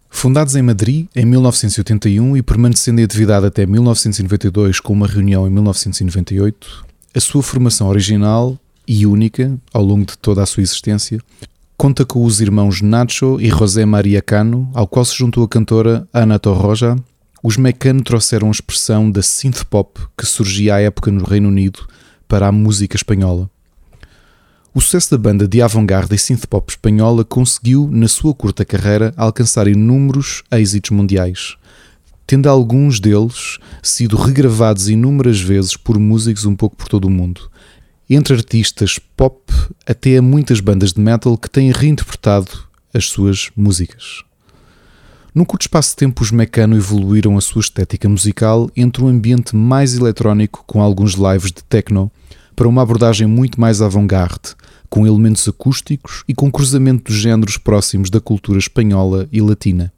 Fundados 0.09 0.55
em 0.55 0.61
Madrid 0.61 1.07
em 1.15 1.25
1981 1.25 2.35
e 2.35 2.41
permanecendo 2.41 2.99
em 2.99 3.03
atividade 3.03 3.45
até 3.45 3.65
1992 3.65 4.79
com 4.79 4.93
uma 4.93 5.07
reunião 5.07 5.47
em 5.47 5.51
1998, 5.51 6.85
a 7.15 7.19
sua 7.19 7.43
formação 7.43 7.87
original 7.87 8.57
e 8.87 9.05
única 9.05 9.57
ao 9.73 9.83
longo 9.83 10.05
de 10.05 10.17
toda 10.17 10.41
a 10.41 10.45
sua 10.45 10.63
existência 10.63 11.19
conta 11.77 12.03
com 12.03 12.25
os 12.25 12.41
irmãos 12.41 12.81
Nacho 12.81 13.39
e 13.39 13.49
José 13.49 13.85
Maria 13.85 14.19
Cano, 14.19 14.67
ao 14.73 14.87
qual 14.87 15.05
se 15.05 15.15
juntou 15.15 15.43
a 15.43 15.47
cantora 15.47 16.07
Ana 16.11 16.39
Torroja. 16.39 16.95
Os 17.43 17.55
Mecano 17.55 18.01
trouxeram 18.01 18.47
a 18.47 18.51
expressão 18.51 19.11
da 19.11 19.21
synth 19.21 19.63
pop 19.65 20.01
que 20.17 20.25
surgia 20.25 20.75
à 20.75 20.81
época 20.81 21.11
no 21.11 21.23
Reino 21.23 21.49
Unido 21.49 21.87
para 22.27 22.47
a 22.47 22.51
música 22.51 22.95
espanhola. 22.95 23.47
O 24.77 24.79
sucesso 24.79 25.09
da 25.09 25.17
banda 25.17 25.47
de 25.47 25.59
avant-garde 25.59 26.13
e 26.13 26.19
synth-pop 26.19 26.69
espanhola 26.69 27.25
conseguiu, 27.25 27.89
na 27.91 28.07
sua 28.07 28.31
curta 28.31 28.63
carreira, 28.63 29.11
alcançar 29.17 29.67
inúmeros 29.67 30.43
êxitos 30.51 30.91
mundiais, 30.91 31.57
tendo 32.27 32.47
alguns 32.47 32.99
deles 32.99 33.57
sido 33.81 34.15
regravados 34.15 34.87
inúmeras 34.87 35.41
vezes 35.41 35.75
por 35.75 35.97
músicos 35.97 36.45
um 36.45 36.55
pouco 36.55 36.75
por 36.75 36.87
todo 36.87 37.05
o 37.05 37.09
mundo, 37.09 37.49
entre 38.07 38.35
artistas 38.35 38.99
pop 38.99 39.51
até 39.83 40.17
a 40.17 40.21
muitas 40.21 40.59
bandas 40.59 40.93
de 40.93 41.01
metal 41.01 41.35
que 41.39 41.49
têm 41.49 41.71
reinterpretado 41.71 42.51
as 42.93 43.05
suas 43.09 43.49
músicas. 43.57 44.23
Num 45.33 45.43
curto 45.43 45.63
espaço 45.63 45.89
de 45.89 45.95
tempo, 45.95 46.21
os 46.21 46.29
Mecano 46.29 46.77
evoluíram 46.77 47.35
a 47.35 47.41
sua 47.41 47.61
estética 47.61 48.07
musical 48.07 48.69
entre 48.75 49.03
um 49.03 49.07
ambiente 49.07 49.55
mais 49.55 49.95
eletrónico 49.95 50.63
com 50.67 50.83
alguns 50.83 51.13
lives 51.13 51.51
de 51.51 51.63
techno 51.63 52.11
para 52.55 52.67
uma 52.67 52.81
abordagem 52.81 53.27
muito 53.27 53.61
mais 53.61 53.83
avant-garde, 53.83 54.55
com 54.89 55.05
elementos 55.05 55.47
acústicos 55.47 56.23
e 56.27 56.33
com 56.33 56.51
cruzamento 56.51 57.11
dos 57.11 57.15
géneros 57.15 57.57
próximos 57.57 58.09
da 58.09 58.19
cultura 58.19 58.59
espanhola 58.59 59.27
e 59.31 59.41
latina. 59.41 59.91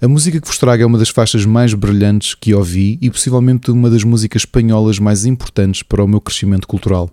A 0.00 0.08
música 0.08 0.40
que 0.40 0.48
vos 0.48 0.58
trago 0.58 0.82
é 0.82 0.86
uma 0.86 0.98
das 0.98 1.10
faixas 1.10 1.44
mais 1.44 1.74
brilhantes 1.74 2.34
que 2.34 2.52
ouvi 2.52 2.98
e 3.00 3.08
possivelmente 3.08 3.70
uma 3.70 3.88
das 3.88 4.02
músicas 4.02 4.42
espanholas 4.42 4.98
mais 4.98 5.24
importantes 5.24 5.84
para 5.84 6.02
o 6.02 6.08
meu 6.08 6.20
crescimento 6.20 6.66
cultural. 6.66 7.08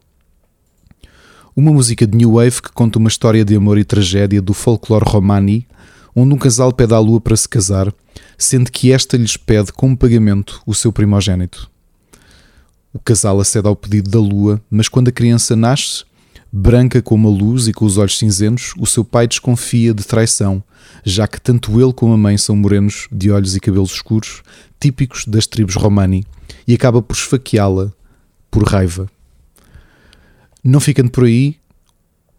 Uma 1.55 1.71
música 1.71 2.07
de 2.07 2.17
New 2.17 2.33
Wave 2.33 2.61
que 2.61 2.71
conta 2.71 2.97
uma 2.97 3.09
história 3.09 3.45
de 3.45 3.55
amor 3.55 3.77
e 3.77 3.83
tragédia 3.83 4.41
do 4.41 4.55
folclore 4.55 5.05
romani, 5.07 5.67
onde 6.15 6.33
um 6.33 6.37
casal 6.37 6.73
pede 6.73 6.95
à 6.95 6.99
lua 6.99 7.21
para 7.21 7.35
se 7.35 7.47
casar, 7.47 7.93
sendo 8.37 8.71
que 8.71 8.91
esta 8.91 9.17
lhes 9.17 9.37
pede 9.37 9.71
como 9.71 9.95
pagamento 9.95 10.59
o 10.65 10.73
seu 10.73 10.91
primogênito. 10.91 11.69
O 12.91 12.97
casal 12.97 13.39
acede 13.39 13.67
ao 13.67 13.75
pedido 13.75 14.09
da 14.09 14.19
lua, 14.19 14.59
mas 14.67 14.87
quando 14.87 15.09
a 15.09 15.11
criança 15.11 15.55
nasce, 15.55 16.03
branca 16.51 17.01
como 17.01 17.27
a 17.27 17.31
luz 17.31 17.67
e 17.67 17.73
com 17.73 17.85
os 17.85 17.97
olhos 17.97 18.17
cinzentos, 18.17 18.73
o 18.77 18.85
seu 18.85 19.03
pai 19.03 19.27
desconfia 19.27 19.93
de 19.93 20.03
traição, 20.03 20.63
já 21.03 21.27
que 21.27 21.39
tanto 21.39 21.79
ele 21.79 21.93
como 21.93 22.13
a 22.13 22.17
mãe 22.17 22.37
são 22.37 22.55
morenos 22.55 23.07
de 23.11 23.31
olhos 23.31 23.55
e 23.55 23.59
cabelos 23.59 23.91
escuros, 23.91 24.41
típicos 24.79 25.25
das 25.25 25.45
tribos 25.45 25.75
romani, 25.75 26.25
e 26.67 26.73
acaba 26.73 27.01
por 27.01 27.15
esfaqueá-la 27.15 27.91
por 28.49 28.63
raiva. 28.63 29.09
Não 30.63 30.79
ficando 30.79 31.11
por 31.11 31.25
aí, 31.25 31.57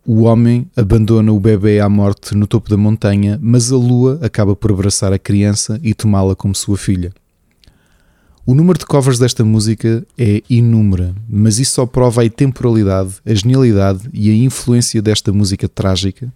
o 0.04 0.22
homem 0.22 0.68
abandona 0.74 1.32
o 1.32 1.38
bebê 1.38 1.78
à 1.78 1.88
morte 1.88 2.34
no 2.34 2.46
topo 2.46 2.68
da 2.68 2.76
montanha, 2.76 3.38
mas 3.40 3.70
a 3.70 3.76
lua 3.76 4.18
acaba 4.22 4.56
por 4.56 4.72
abraçar 4.72 5.12
a 5.12 5.18
criança 5.18 5.78
e 5.82 5.94
tomá-la 5.94 6.34
como 6.34 6.54
sua 6.54 6.76
filha. 6.76 7.12
O 8.46 8.54
número 8.54 8.78
de 8.78 8.86
covers 8.86 9.18
desta 9.18 9.44
música 9.44 10.04
é 10.16 10.42
inúmero, 10.48 11.14
mas 11.28 11.58
isso 11.58 11.72
só 11.72 11.86
prova 11.86 12.24
a 12.24 12.30
temporalidade, 12.30 13.16
a 13.24 13.34
genialidade 13.34 14.08
e 14.12 14.30
a 14.30 14.34
influência 14.34 15.02
desta 15.02 15.32
música 15.32 15.68
trágica, 15.68 16.32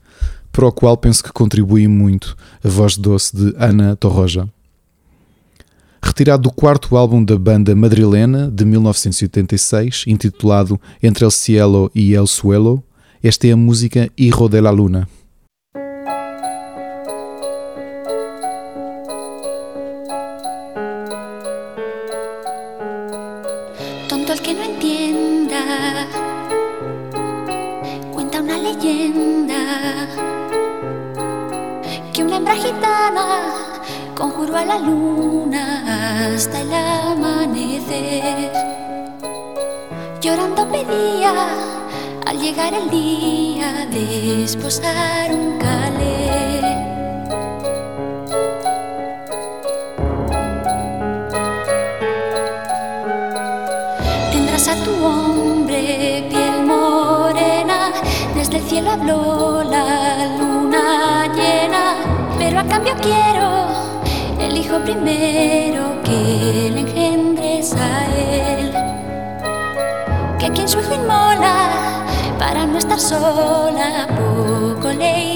para 0.53 0.67
o 0.67 0.73
qual 0.73 0.97
penso 0.97 1.25
que 1.25 1.33
contribui 1.33 1.89
muito 1.89 2.37
a 2.63 2.69
voz 2.69 2.97
doce 2.97 3.35
de 3.35 3.55
Ana 3.57 3.97
Torroja. 3.97 4.49
Retirado 6.03 6.43
do 6.43 6.53
quarto 6.53 6.97
álbum 6.97 7.25
da 7.25 7.39
banda 7.39 7.75
madrilena 7.75 8.51
de 8.51 8.65
1986, 8.65 10.05
intitulado 10.07 10.79
Entre 11.03 11.25
el 11.25 11.31
Cielo 11.33 11.91
e 11.95 12.15
el 12.15 12.27
Suelo, 12.27 12.85
esta 13.23 13.47
é 13.49 13.53
a 13.53 13.57
música 13.57 14.11
Hijo 14.19 14.49
de 14.51 14.61
la 14.61 14.71
Luna. 14.71 15.09
Un 44.83 45.59
calé. 45.59 46.61
Tendrás 54.33 54.69
a 54.69 54.75
tu 54.83 55.05
hombre 55.05 56.27
piel 56.29 56.67
morena, 56.67 57.93
desde 58.35 58.57
el 58.57 58.65
cielo 58.65 58.91
habló 58.91 59.63
la 59.63 60.27
luna 60.39 61.33
llena, 61.35 61.95
pero 62.37 62.59
a 62.59 62.65
cambio 62.65 62.95
quiero 63.01 63.67
el 64.41 64.57
hijo 64.59 64.79
primero 64.81 66.03
que 66.03 66.71
le 66.75 66.81
engendres 66.81 67.75
a 67.75 68.07
él. 68.07 68.73
Que 70.41 70.51
quien 70.51 70.69
su 70.69 70.81
hijo 70.81 70.95
inmola 70.95 71.69
para 72.39 72.67
no 72.67 72.79
estar 72.79 72.99
sola, 72.99 74.09
name. 74.95 75.34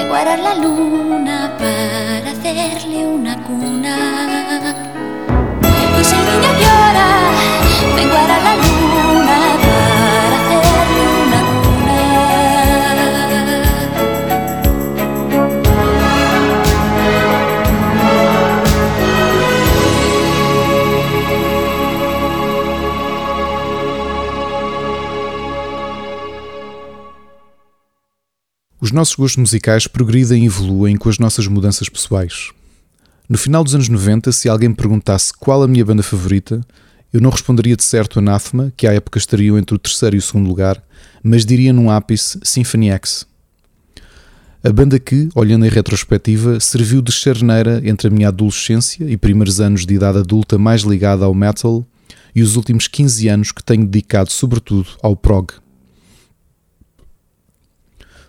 Menguará 0.00 0.36
la 0.36 0.54
luna 0.54 1.56
para 1.58 2.30
hacerle 2.30 3.06
una 3.06 3.34
cuna. 3.44 4.87
Os 28.88 28.92
nossos 28.92 29.16
gostos 29.16 29.36
musicais 29.36 29.86
progridem 29.86 30.44
e 30.44 30.46
evoluem 30.46 30.96
com 30.96 31.10
as 31.10 31.18
nossas 31.18 31.46
mudanças 31.46 31.90
pessoais. 31.90 32.52
No 33.28 33.36
final 33.36 33.62
dos 33.62 33.74
anos 33.74 33.86
90, 33.86 34.32
se 34.32 34.48
alguém 34.48 34.70
me 34.70 34.74
perguntasse 34.74 35.30
qual 35.30 35.62
a 35.62 35.68
minha 35.68 35.84
banda 35.84 36.02
favorita, 36.02 36.62
eu 37.12 37.20
não 37.20 37.28
responderia 37.28 37.76
de 37.76 37.84
certo 37.84 38.18
Anathema, 38.18 38.72
que 38.74 38.86
à 38.86 38.94
época 38.94 39.18
estariam 39.18 39.58
entre 39.58 39.76
o 39.76 39.78
terceiro 39.78 40.16
e 40.16 40.18
o 40.18 40.22
segundo 40.22 40.48
lugar, 40.48 40.82
mas 41.22 41.44
diria 41.44 41.70
num 41.70 41.90
ápice 41.90 42.40
Symphony 42.42 42.88
X. 42.88 43.26
A 44.64 44.72
banda 44.72 44.98
que, 44.98 45.28
olhando 45.34 45.66
em 45.66 45.70
retrospectiva, 45.70 46.58
serviu 46.58 47.02
de 47.02 47.12
charneira 47.12 47.82
entre 47.84 48.08
a 48.08 48.10
minha 48.10 48.28
adolescência 48.28 49.04
e 49.04 49.18
primeiros 49.18 49.60
anos 49.60 49.84
de 49.84 49.92
idade 49.92 50.16
adulta 50.16 50.56
mais 50.56 50.80
ligada 50.80 51.26
ao 51.26 51.34
metal 51.34 51.86
e 52.34 52.40
os 52.40 52.56
últimos 52.56 52.88
15 52.88 53.28
anos 53.28 53.52
que 53.52 53.62
tenho 53.62 53.84
dedicado 53.84 54.32
sobretudo 54.32 54.88
ao 55.02 55.14
prog. 55.14 55.52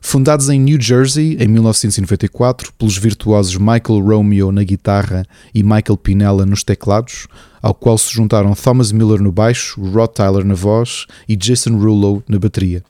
Fundados 0.02 0.50
em 0.50 0.60
New 0.60 0.82
Jersey 0.82 1.38
em 1.40 1.48
1994 1.48 2.74
pelos 2.74 2.98
virtuosos 2.98 3.58
Michael 3.58 4.02
Romeo 4.02 4.52
na 4.52 4.64
guitarra 4.64 5.26
e 5.54 5.62
Michael 5.62 5.98
Pinella 5.98 6.46
nos 6.46 6.64
teclados, 6.64 7.28
ao 7.62 7.74
qual 7.74 7.98
se 7.98 8.12
juntaram 8.12 8.56
Thomas 8.56 8.92
Miller 8.92 9.22
no 9.22 9.32
baixo, 9.32 9.82
Rod 9.82 10.12
Tyler 10.12 10.46
na 10.46 10.56
voz 10.56 11.06
e 11.28 11.36
Jason 11.36 11.78
Rulo 11.78 12.24
na 12.28 12.40
bateria. 12.40 12.84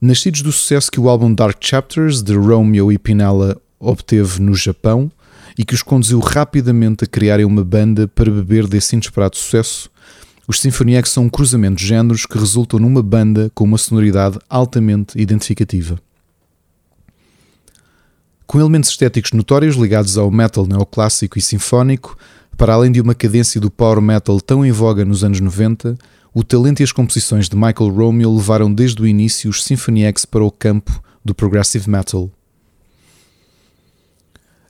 Nascidos 0.00 0.40
do 0.40 0.52
sucesso 0.52 0.90
que 0.90 1.00
o 1.00 1.08
álbum 1.08 1.34
Dark 1.34 1.58
Chapters 1.60 2.22
de 2.22 2.34
Romeo 2.34 2.90
e 2.90 2.98
Pinella 2.98 3.60
obteve 3.78 4.40
no 4.40 4.54
Japão 4.54 5.10
e 5.58 5.64
que 5.64 5.74
os 5.74 5.82
conduziu 5.82 6.20
rapidamente 6.20 7.04
a 7.04 7.06
criarem 7.06 7.44
uma 7.44 7.64
banda 7.64 8.08
para 8.08 8.30
beber 8.30 8.66
desse 8.66 8.94
inesperado 8.94 9.36
sucesso, 9.36 9.90
os 10.50 10.58
Symphony 10.58 10.96
X 10.96 11.10
são 11.10 11.26
um 11.26 11.28
cruzamento 11.28 11.76
de 11.76 11.86
géneros 11.86 12.26
que 12.26 12.36
resultam 12.36 12.80
numa 12.80 13.04
banda 13.04 13.52
com 13.54 13.62
uma 13.62 13.78
sonoridade 13.78 14.36
altamente 14.48 15.16
identificativa. 15.16 15.96
Com 18.48 18.58
elementos 18.58 18.90
estéticos 18.90 19.30
notórios 19.30 19.76
ligados 19.76 20.18
ao 20.18 20.28
metal 20.28 20.66
neoclássico 20.66 21.38
e 21.38 21.40
sinfónico, 21.40 22.18
para 22.56 22.74
além 22.74 22.90
de 22.90 23.00
uma 23.00 23.14
cadência 23.14 23.60
do 23.60 23.70
power 23.70 24.02
metal 24.02 24.40
tão 24.40 24.66
em 24.66 24.72
voga 24.72 25.04
nos 25.04 25.22
anos 25.22 25.38
90, 25.38 25.96
o 26.34 26.42
talento 26.42 26.80
e 26.80 26.82
as 26.82 26.90
composições 26.90 27.48
de 27.48 27.54
Michael 27.54 27.94
Romeo 27.94 28.34
levaram 28.34 28.74
desde 28.74 29.00
o 29.00 29.06
início 29.06 29.48
os 29.48 29.62
Symphony 29.62 30.02
X 30.02 30.24
para 30.24 30.42
o 30.42 30.50
campo 30.50 31.00
do 31.24 31.32
progressive 31.32 31.88
metal. 31.88 32.28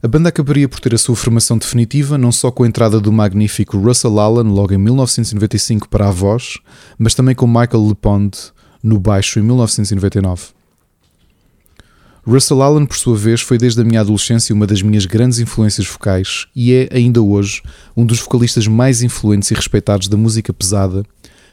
A 0.02 0.08
banda 0.08 0.30
acabaria 0.30 0.66
por 0.66 0.80
ter 0.80 0.94
a 0.94 0.98
sua 0.98 1.14
formação 1.14 1.58
definitiva 1.58 2.16
não 2.16 2.32
só 2.32 2.50
com 2.50 2.62
a 2.64 2.66
entrada 2.66 2.98
do 2.98 3.12
magnífico 3.12 3.76
Russell 3.76 4.18
Allen 4.18 4.50
logo 4.50 4.72
em 4.72 4.78
1995 4.78 5.90
para 5.90 6.08
a 6.08 6.10
voz, 6.10 6.56
mas 6.98 7.14
também 7.14 7.34
com 7.34 7.46
Michael 7.46 7.86
LePond 7.88 8.34
no 8.82 8.98
baixo 8.98 9.38
em 9.38 9.42
1999. 9.42 10.54
Russell 12.26 12.62
Allen, 12.62 12.86
por 12.86 12.96
sua 12.96 13.14
vez, 13.14 13.42
foi 13.42 13.58
desde 13.58 13.78
a 13.82 13.84
minha 13.84 14.00
adolescência 14.00 14.54
uma 14.54 14.66
das 14.66 14.80
minhas 14.80 15.04
grandes 15.04 15.38
influências 15.38 15.86
vocais 15.86 16.46
e 16.56 16.72
é, 16.72 16.88
ainda 16.92 17.20
hoje, 17.20 17.60
um 17.94 18.06
dos 18.06 18.20
vocalistas 18.20 18.66
mais 18.66 19.02
influentes 19.02 19.50
e 19.50 19.54
respeitados 19.54 20.08
da 20.08 20.16
música 20.16 20.50
pesada, 20.50 21.04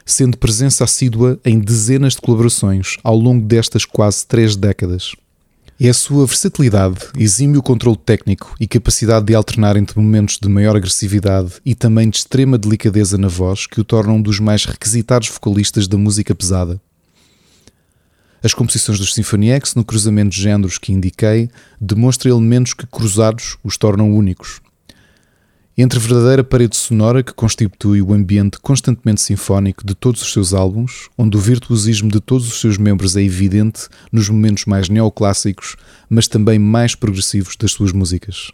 sendo 0.06 0.38
presença 0.38 0.84
assídua 0.84 1.38
em 1.44 1.58
dezenas 1.58 2.14
de 2.14 2.22
colaborações 2.22 2.96
ao 3.04 3.16
longo 3.18 3.44
destas 3.44 3.84
quase 3.84 4.26
três 4.26 4.56
décadas. 4.56 5.12
É 5.80 5.88
a 5.88 5.94
sua 5.94 6.26
versatilidade, 6.26 6.98
exímio 7.16 7.62
controle 7.62 7.96
técnico 7.96 8.52
e 8.58 8.66
capacidade 8.66 9.26
de 9.26 9.34
alternar 9.36 9.76
entre 9.76 10.00
momentos 10.00 10.36
de 10.36 10.48
maior 10.48 10.74
agressividade 10.74 11.52
e 11.64 11.72
também 11.72 12.10
de 12.10 12.16
extrema 12.16 12.58
delicadeza 12.58 13.16
na 13.16 13.28
voz 13.28 13.64
que 13.64 13.80
o 13.80 13.84
tornam 13.84 14.16
um 14.16 14.20
dos 14.22 14.40
mais 14.40 14.64
requisitados 14.64 15.28
vocalistas 15.28 15.86
da 15.86 15.96
música 15.96 16.34
pesada. 16.34 16.80
As 18.42 18.52
composições 18.52 18.98
dos 18.98 19.14
Symphony 19.14 19.50
X, 19.50 19.76
no 19.76 19.84
cruzamento 19.84 20.30
de 20.30 20.42
géneros 20.42 20.78
que 20.78 20.92
indiquei, 20.92 21.48
demonstram 21.80 22.36
elementos 22.36 22.74
que 22.74 22.84
cruzados 22.84 23.56
os 23.62 23.76
tornam 23.76 24.12
únicos. 24.12 24.60
Entre 25.80 25.96
a 25.96 26.02
verdadeira 26.02 26.42
parede 26.42 26.76
sonora 26.76 27.22
que 27.22 27.32
constitui 27.32 28.02
o 28.02 28.12
ambiente 28.12 28.58
constantemente 28.58 29.20
sinfónico 29.20 29.86
de 29.86 29.94
todos 29.94 30.20
os 30.20 30.32
seus 30.32 30.52
álbuns, 30.52 31.08
onde 31.16 31.36
o 31.36 31.40
virtuosismo 31.40 32.10
de 32.10 32.18
todos 32.20 32.48
os 32.48 32.60
seus 32.60 32.76
membros 32.76 33.14
é 33.14 33.22
evidente 33.22 33.86
nos 34.10 34.28
momentos 34.28 34.64
mais 34.64 34.88
neoclássicos, 34.88 35.76
mas 36.10 36.26
também 36.26 36.58
mais 36.58 36.96
progressivos 36.96 37.54
das 37.54 37.70
suas 37.70 37.92
músicas. 37.92 38.50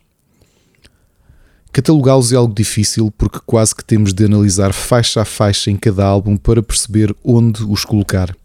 Catalogá-los 1.72 2.30
é 2.30 2.36
algo 2.36 2.54
difícil 2.54 3.10
porque 3.16 3.40
quase 3.46 3.74
que 3.74 3.82
temos 3.82 4.12
de 4.12 4.26
analisar 4.26 4.74
faixa 4.74 5.22
a 5.22 5.24
faixa 5.24 5.70
em 5.70 5.76
cada 5.76 6.04
álbum 6.04 6.36
para 6.36 6.62
perceber 6.62 7.16
onde 7.24 7.64
os 7.64 7.86
colocar. 7.86 8.36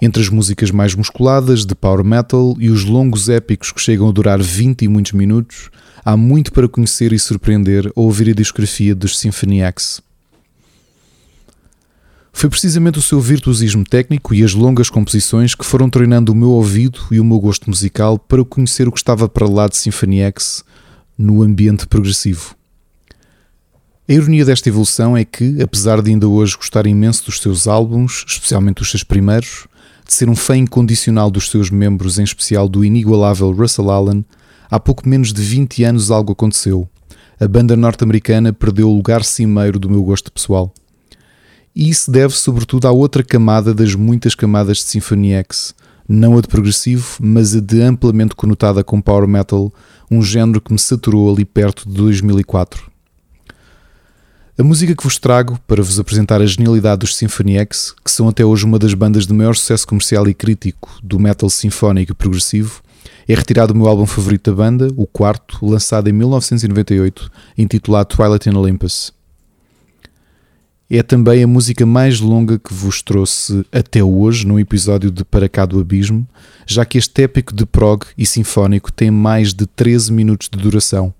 Entre 0.00 0.22
as 0.22 0.28
músicas 0.28 0.70
mais 0.70 0.94
musculadas, 0.94 1.66
de 1.66 1.74
power 1.74 2.04
metal, 2.04 2.54
e 2.60 2.70
os 2.70 2.84
longos 2.84 3.28
épicos 3.28 3.72
que 3.72 3.80
chegam 3.80 4.08
a 4.08 4.12
durar 4.12 4.40
20 4.40 4.82
e 4.82 4.88
muitos 4.88 5.10
minutos, 5.10 5.70
há 6.04 6.16
muito 6.16 6.52
para 6.52 6.68
conhecer 6.68 7.12
e 7.12 7.18
surpreender 7.18 7.92
ao 7.96 8.04
ouvir 8.04 8.30
a 8.30 8.34
discografia 8.34 8.94
dos 8.94 9.18
Symphony 9.18 9.60
X. 9.60 10.00
Foi 12.32 12.48
precisamente 12.48 12.98
o 12.98 13.02
seu 13.02 13.20
virtuosismo 13.20 13.84
técnico 13.84 14.32
e 14.32 14.44
as 14.44 14.54
longas 14.54 14.88
composições 14.88 15.54
que 15.54 15.66
foram 15.66 15.90
treinando 15.90 16.32
o 16.32 16.36
meu 16.36 16.50
ouvido 16.50 17.00
e 17.10 17.18
o 17.18 17.24
meu 17.24 17.40
gosto 17.40 17.68
musical 17.68 18.18
para 18.18 18.44
conhecer 18.44 18.86
o 18.86 18.92
que 18.92 18.98
estava 18.98 19.28
para 19.28 19.48
lá 19.48 19.66
de 19.66 19.76
Symphony 19.76 20.20
X 20.20 20.62
no 21.18 21.42
ambiente 21.42 21.86
progressivo. 21.86 22.54
A 24.08 24.12
ironia 24.12 24.44
desta 24.44 24.68
evolução 24.68 25.16
é 25.16 25.24
que, 25.24 25.60
apesar 25.60 26.00
de 26.00 26.10
ainda 26.10 26.28
hoje 26.28 26.56
gostar 26.56 26.86
imenso 26.86 27.26
dos 27.26 27.40
seus 27.40 27.66
álbuns, 27.66 28.24
especialmente 28.26 28.80
os 28.80 28.90
seus 28.90 29.02
primeiros, 29.02 29.66
de 30.06 30.14
ser 30.14 30.30
um 30.30 30.36
fã 30.36 30.56
incondicional 30.56 31.30
dos 31.30 31.50
seus 31.50 31.70
membros, 31.70 32.18
em 32.18 32.22
especial 32.22 32.68
do 32.68 32.84
inigualável 32.84 33.50
Russell 33.50 33.90
Allen, 33.90 34.24
há 34.70 34.78
pouco 34.78 35.08
menos 35.08 35.32
de 35.32 35.42
20 35.42 35.84
anos 35.84 36.10
algo 36.10 36.32
aconteceu. 36.32 36.88
A 37.40 37.46
banda 37.46 37.76
norte-americana 37.76 38.52
perdeu 38.52 38.88
o 38.88 38.94
lugar 38.94 39.24
cimeiro 39.24 39.78
do 39.78 39.88
meu 39.88 40.02
gosto 40.02 40.32
pessoal. 40.32 40.72
E 41.74 41.88
isso 41.88 42.10
deve 42.10 42.34
sobretudo 42.34 42.88
à 42.88 42.90
outra 42.90 43.22
camada 43.22 43.72
das 43.72 43.94
muitas 43.94 44.34
camadas 44.34 44.78
de 44.78 44.84
Symphony 44.84 45.32
X, 45.34 45.74
não 46.08 46.36
a 46.36 46.40
de 46.40 46.48
progressivo, 46.48 47.18
mas 47.20 47.54
a 47.54 47.60
de 47.60 47.80
amplamente 47.82 48.34
conotada 48.34 48.82
com 48.82 49.00
power 49.00 49.28
metal, 49.28 49.72
um 50.10 50.22
género 50.22 50.60
que 50.60 50.72
me 50.72 50.78
saturou 50.78 51.32
ali 51.32 51.44
perto 51.44 51.88
de 51.88 51.94
2004. 51.94 52.90
A 54.58 54.64
música 54.64 54.96
que 54.96 55.04
vos 55.04 55.18
trago 55.18 55.56
para 55.68 55.80
vos 55.80 56.00
apresentar 56.00 56.42
a 56.42 56.46
genialidade 56.46 57.00
dos 57.00 57.14
Symphony 57.14 57.58
X, 57.58 57.94
que 58.04 58.10
são 58.10 58.28
até 58.28 58.44
hoje 58.44 58.64
uma 58.64 58.76
das 58.76 58.92
bandas 58.92 59.24
de 59.24 59.32
maior 59.32 59.54
sucesso 59.54 59.86
comercial 59.86 60.28
e 60.28 60.34
crítico 60.34 60.90
do 61.00 61.20
metal 61.20 61.48
sinfónico 61.48 62.10
e 62.10 62.14
progressivo, 62.14 62.82
é 63.28 63.34
retirado 63.34 63.74
do 63.74 63.78
meu 63.78 63.86
álbum 63.86 64.06
favorito 64.06 64.50
da 64.50 64.56
banda, 64.56 64.88
o 64.96 65.06
quarto, 65.06 65.58
lançado 65.62 66.08
em 66.08 66.12
1998, 66.12 67.30
intitulado 67.58 68.16
Twilight 68.16 68.48
in 68.48 68.54
Olympus. 68.54 69.12
É 70.90 71.02
também 71.02 71.42
a 71.42 71.46
música 71.46 71.84
mais 71.84 72.18
longa 72.18 72.58
que 72.58 72.72
vos 72.72 73.02
trouxe 73.02 73.62
até 73.70 74.02
hoje 74.02 74.46
num 74.46 74.58
episódio 74.58 75.10
de 75.10 75.22
Para 75.22 75.46
Cá 75.46 75.66
do 75.66 75.78
Abismo, 75.78 76.26
já 76.66 76.86
que 76.86 76.96
este 76.96 77.24
épico 77.24 77.54
de 77.54 77.66
prog 77.66 78.06
e 78.16 78.24
sinfónico 78.24 78.90
tem 78.90 79.10
mais 79.10 79.52
de 79.52 79.66
13 79.66 80.10
minutos 80.10 80.48
de 80.48 80.58
duração. 80.58 81.12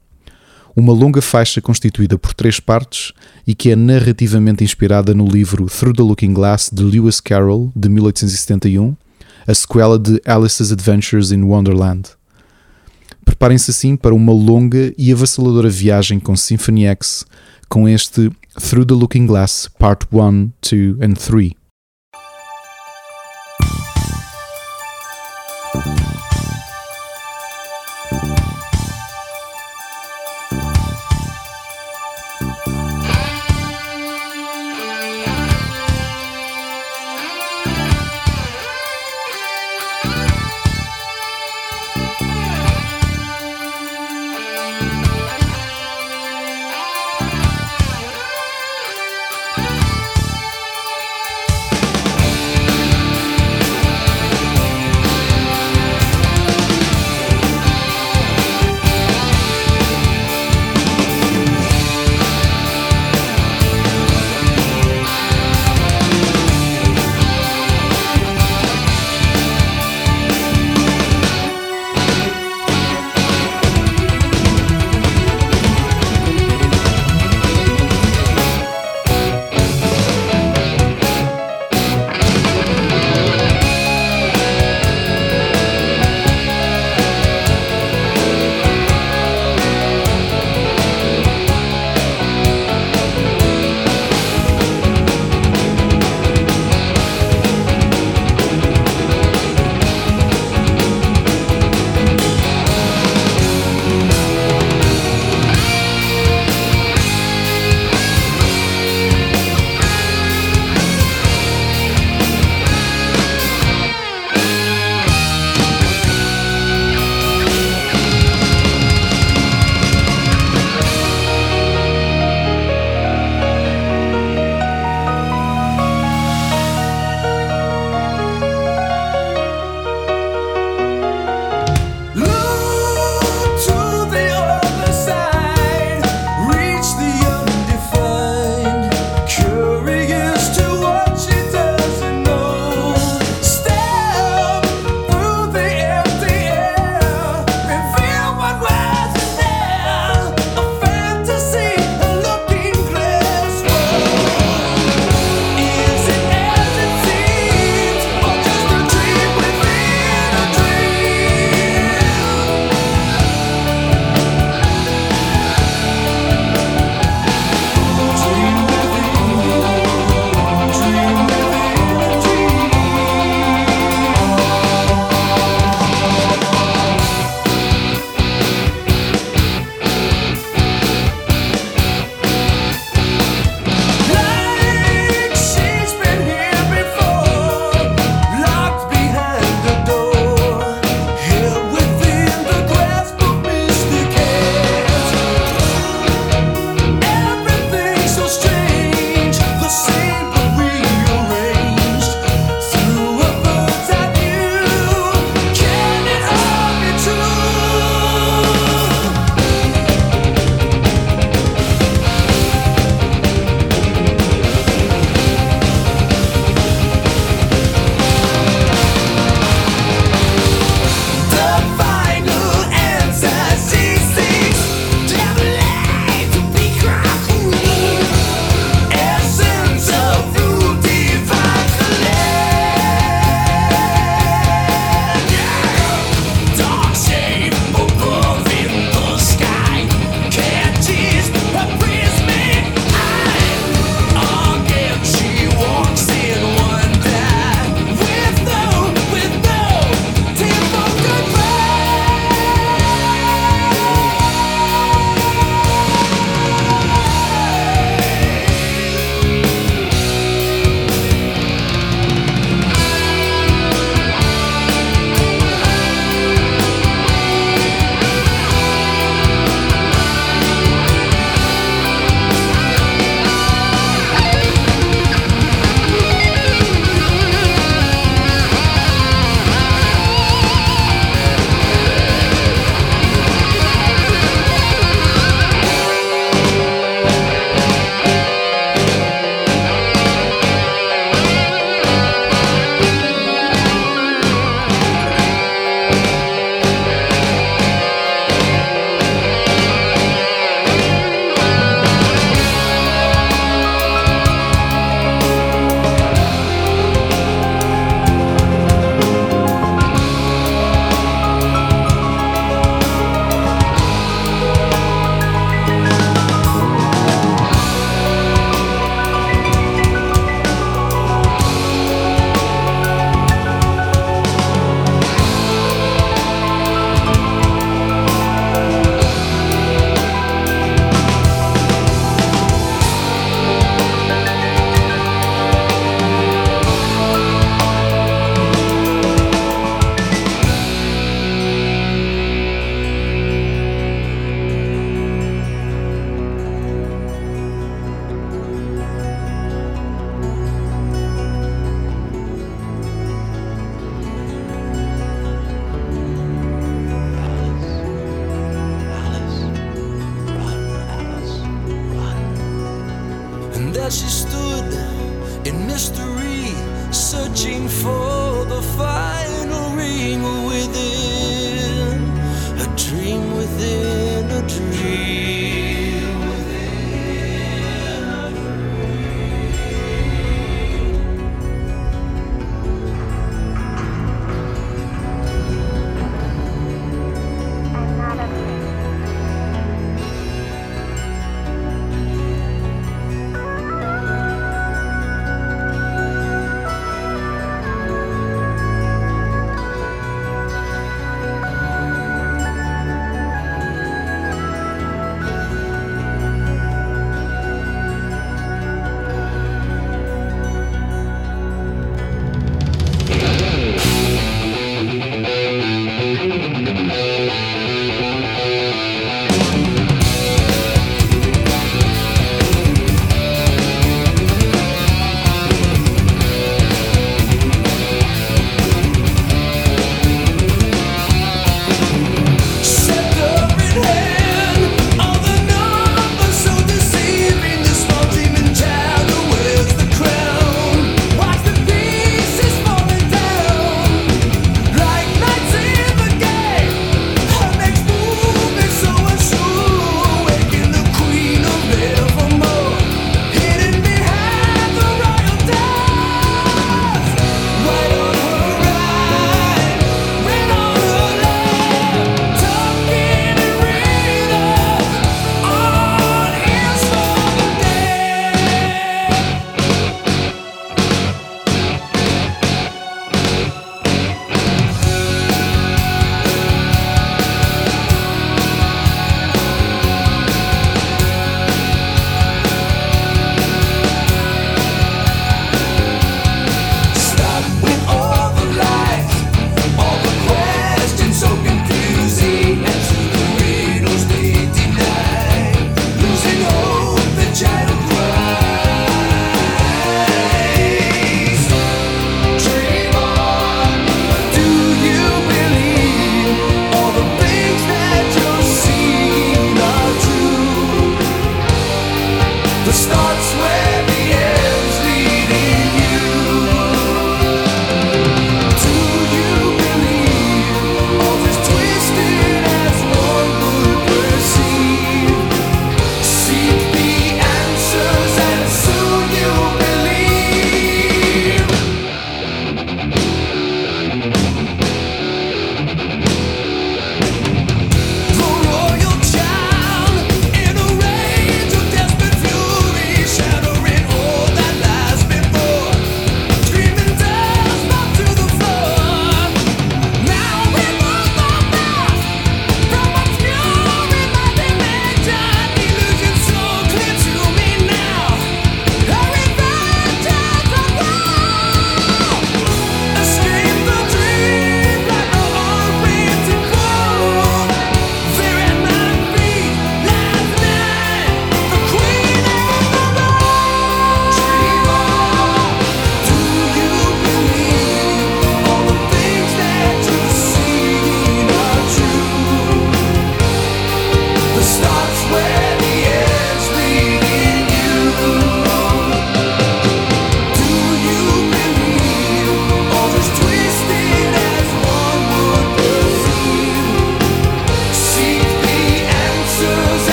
Uma 0.75 0.95
longa 0.95 1.21
faixa 1.21 1.61
constituída 1.61 2.17
por 2.17 2.33
três 2.33 2.59
partes 2.59 3.13
e 3.47 3.55
que 3.55 3.71
é 3.71 3.77
narrativamente 3.77 4.65
inspirada 4.65 5.13
no 5.13 5.27
livro 5.27 5.67
Through 5.67 5.95
the 5.95 6.03
Looking 6.03 6.33
Glass 6.33 6.71
de 6.73 6.83
Lewis 6.83 7.21
Carroll, 7.21 7.71
de 7.77 7.91
1871, 7.91 8.97
a 9.49 9.55
sequela 9.55 9.99
de 9.99 10.21
Alice's 10.27 10.71
Adventures 10.71 11.33
in 11.33 11.43
Wonderland. 11.45 12.11
Preparem-se 13.25 13.71
assim 13.71 13.97
para 13.97 14.15
uma 14.15 14.31
longa 14.31 14.93
e 14.99 15.11
avassaladora 15.11 15.71
viagem 15.71 16.21
com 16.21 16.37
Symphony 16.37 16.85
X, 16.85 17.25
com 17.67 17.89
este 17.89 18.31
Through 18.61 18.85
the 18.85 18.95
Looking 18.95 19.25
Glass 19.25 19.67
Part 19.79 20.07
1, 20.13 20.51
2 20.61 20.99
and 21.01 21.15
3. 21.15 21.58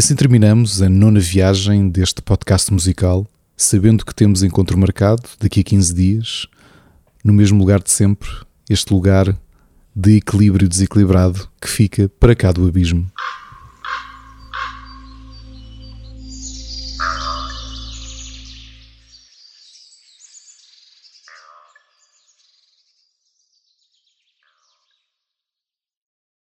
Assim 0.00 0.14
terminamos 0.14 0.80
a 0.80 0.88
nona 0.88 1.20
viagem 1.20 1.90
deste 1.90 2.22
podcast 2.22 2.72
musical, 2.72 3.26
sabendo 3.54 4.02
que 4.02 4.14
temos 4.14 4.42
encontro 4.42 4.78
marcado 4.78 5.24
daqui 5.38 5.60
a 5.60 5.62
15 5.62 5.94
dias, 5.94 6.46
no 7.22 7.34
mesmo 7.34 7.58
lugar 7.58 7.82
de 7.82 7.90
sempre, 7.90 8.30
este 8.70 8.94
lugar 8.94 9.38
de 9.94 10.16
equilíbrio 10.16 10.66
desequilibrado 10.66 11.46
que 11.60 11.68
fica 11.68 12.08
para 12.18 12.34
cá 12.34 12.50
do 12.50 12.66
abismo. 12.66 13.12